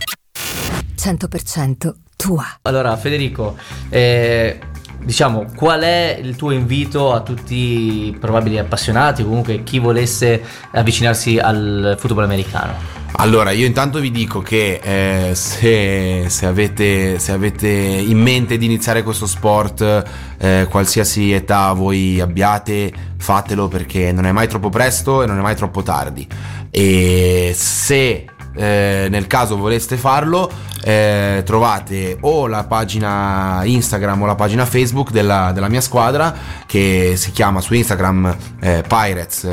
100% 0.96 1.92
tua 2.16 2.46
allora 2.62 2.96
Federico 2.96 3.59
eh, 3.90 4.59
diciamo, 5.02 5.46
qual 5.54 5.82
è 5.82 6.18
il 6.22 6.36
tuo 6.36 6.50
invito 6.50 7.12
a 7.12 7.20
tutti 7.20 8.06
i 8.06 8.16
probabili 8.18 8.58
appassionati 8.58 9.22
comunque 9.22 9.62
chi 9.62 9.78
volesse 9.78 10.42
avvicinarsi 10.72 11.38
al 11.38 11.96
football 11.98 12.24
americano? 12.24 13.00
Allora, 13.16 13.50
io 13.50 13.66
intanto 13.66 14.00
vi 14.00 14.10
dico 14.10 14.40
che 14.40 14.80
eh, 14.82 15.34
se, 15.34 16.24
se, 16.28 16.46
avete, 16.46 17.18
se, 17.18 17.32
avete, 17.32 17.68
in 17.68 18.18
mente 18.18 18.56
di 18.56 18.64
iniziare 18.64 19.02
questo 19.02 19.26
sport, 19.26 20.02
eh, 20.38 20.66
qualsiasi 20.70 21.32
età 21.32 21.72
voi 21.72 22.20
abbiate, 22.20 22.90
fatelo 23.18 23.68
perché 23.68 24.12
non 24.12 24.24
è 24.24 24.32
mai 24.32 24.48
troppo 24.48 24.70
presto 24.70 25.22
e 25.22 25.26
non 25.26 25.38
è 25.38 25.42
mai 25.42 25.54
troppo 25.54 25.82
tardi. 25.82 26.26
E 26.70 27.52
se 27.54 28.24
eh, 28.54 29.06
nel 29.10 29.26
caso 29.26 29.56
voleste 29.56 29.96
farlo 29.96 30.50
eh, 30.84 31.42
trovate 31.44 32.18
o 32.20 32.46
la 32.46 32.64
pagina 32.64 33.60
Instagram 33.64 34.22
o 34.22 34.26
la 34.26 34.34
pagina 34.34 34.66
Facebook 34.66 35.10
della, 35.10 35.52
della 35.52 35.68
mia 35.68 35.80
squadra 35.80 36.34
che 36.66 37.14
si 37.16 37.30
chiama 37.30 37.60
su 37.60 37.74
Instagram 37.74 38.36
eh, 38.60 38.84
Pirates 38.86 39.44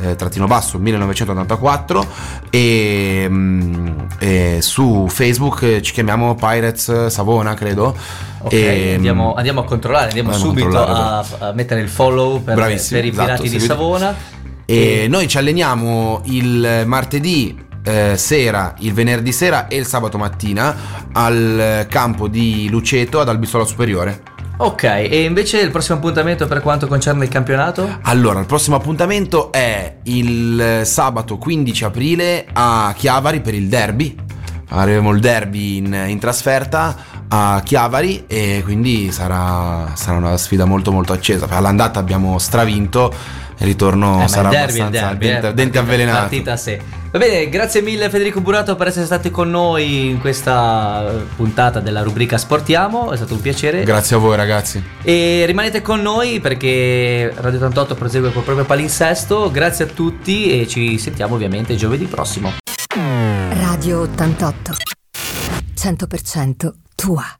eh, 0.00 0.16
trattino 0.16 0.46
basso 0.46 0.78
1984 0.78 2.06
e, 2.50 3.26
mm, 3.28 3.98
e, 4.18 4.58
su 4.60 5.06
Facebook 5.08 5.80
ci 5.80 5.92
chiamiamo 5.92 6.34
Pirates 6.34 7.06
Savona 7.06 7.54
credo. 7.54 7.96
Ok, 8.40 8.52
e, 8.52 8.94
andiamo, 8.94 9.34
andiamo, 9.34 9.60
a 9.60 9.64
controllare, 9.64 10.06
andiamo, 10.06 10.30
andiamo 10.30 10.52
subito 10.52 10.78
a, 10.78 11.24
a, 11.38 11.52
mettere 11.52 11.80
il 11.80 11.88
follow 11.88 12.40
per, 12.40 12.54
per 12.54 12.70
i 12.70 12.74
esatto, 12.74 13.10
pirati 13.10 13.48
di 13.48 13.60
Savona. 13.60 14.14
E, 14.64 15.02
e 15.04 15.08
noi 15.08 15.26
ci 15.26 15.38
alleniamo 15.38 16.20
il 16.26 16.84
martedì 16.86 17.66
eh, 17.82 18.16
sera, 18.16 18.74
il 18.78 18.92
venerdì 18.92 19.32
sera 19.32 19.68
e 19.68 19.76
il 19.76 19.86
sabato 19.86 20.18
mattina 20.18 20.76
al 21.12 21.86
campo 21.88 22.28
di 22.28 22.68
Luceto 22.70 23.20
ad 23.20 23.28
Albisola 23.28 23.64
Superiore. 23.64 24.36
Ok, 24.60 24.82
e 24.82 25.22
invece 25.22 25.60
il 25.60 25.70
prossimo 25.70 25.98
appuntamento 25.98 26.48
per 26.48 26.60
quanto 26.60 26.88
concerne 26.88 27.24
il 27.24 27.30
campionato? 27.30 27.98
Allora, 28.02 28.40
il 28.40 28.46
prossimo 28.46 28.74
appuntamento 28.74 29.52
è 29.52 29.98
il 30.04 30.80
sabato 30.82 31.38
15 31.38 31.84
aprile 31.84 32.46
a 32.52 32.92
Chiavari 32.96 33.40
per 33.40 33.54
il 33.54 33.68
derby. 33.68 34.16
Avremo 34.70 35.12
il 35.12 35.20
derby 35.20 35.76
in, 35.76 36.04
in 36.08 36.18
trasferta 36.18 36.96
a 37.28 37.60
Chiavari 37.64 38.24
e 38.26 38.62
quindi 38.64 39.12
sarà, 39.12 39.92
sarà 39.94 40.16
una 40.16 40.36
sfida 40.36 40.64
molto 40.64 40.92
molto 40.92 41.12
accesa. 41.12 41.46
All'andata 41.48 41.98
abbiamo 41.98 42.38
stravinto, 42.38 43.12
il 43.58 43.66
ritorno 43.66 44.22
Eh, 44.24 44.28
sarà 44.28 44.48
il 44.48 44.54
derby, 44.54 44.74
il 44.74 44.80
abbastanza 44.80 45.08
derby, 45.08 45.26
dente, 45.26 45.48
eh, 45.48 45.54
dente 45.54 45.78
avvelenato. 45.78 46.18
Partita 46.20 46.52
a 46.52 46.56
sé. 46.56 46.80
Va 47.10 47.18
bene, 47.18 47.48
grazie 47.48 47.80
mille 47.80 48.10
Federico 48.10 48.42
Burato 48.42 48.76
per 48.76 48.88
essere 48.88 49.06
stati 49.06 49.30
con 49.30 49.48
noi 49.48 50.08
in 50.08 50.20
questa 50.20 51.10
puntata 51.36 51.80
della 51.80 52.02
rubrica 52.02 52.36
Sportiamo, 52.36 53.12
è 53.12 53.16
stato 53.16 53.34
un 53.34 53.40
piacere. 53.40 53.82
Grazie 53.82 54.16
a 54.16 54.18
voi 54.18 54.36
ragazzi. 54.36 54.82
e 55.02 55.44
rimanete 55.46 55.80
con 55.80 56.00
noi 56.00 56.38
perché 56.40 57.32
Radio 57.34 57.58
88 57.58 57.94
prosegue 57.94 58.32
col 58.32 58.42
proprio 58.42 58.66
palinsesto. 58.66 59.50
Grazie 59.50 59.86
a 59.86 59.88
tutti 59.88 60.60
e 60.60 60.66
ci 60.68 60.98
sentiamo 60.98 61.34
ovviamente 61.34 61.76
giovedì 61.76 62.04
prossimo. 62.04 62.52
Radio 63.50 64.00
88. 64.00 64.72
100% 65.74 66.87
tua. 66.98 67.36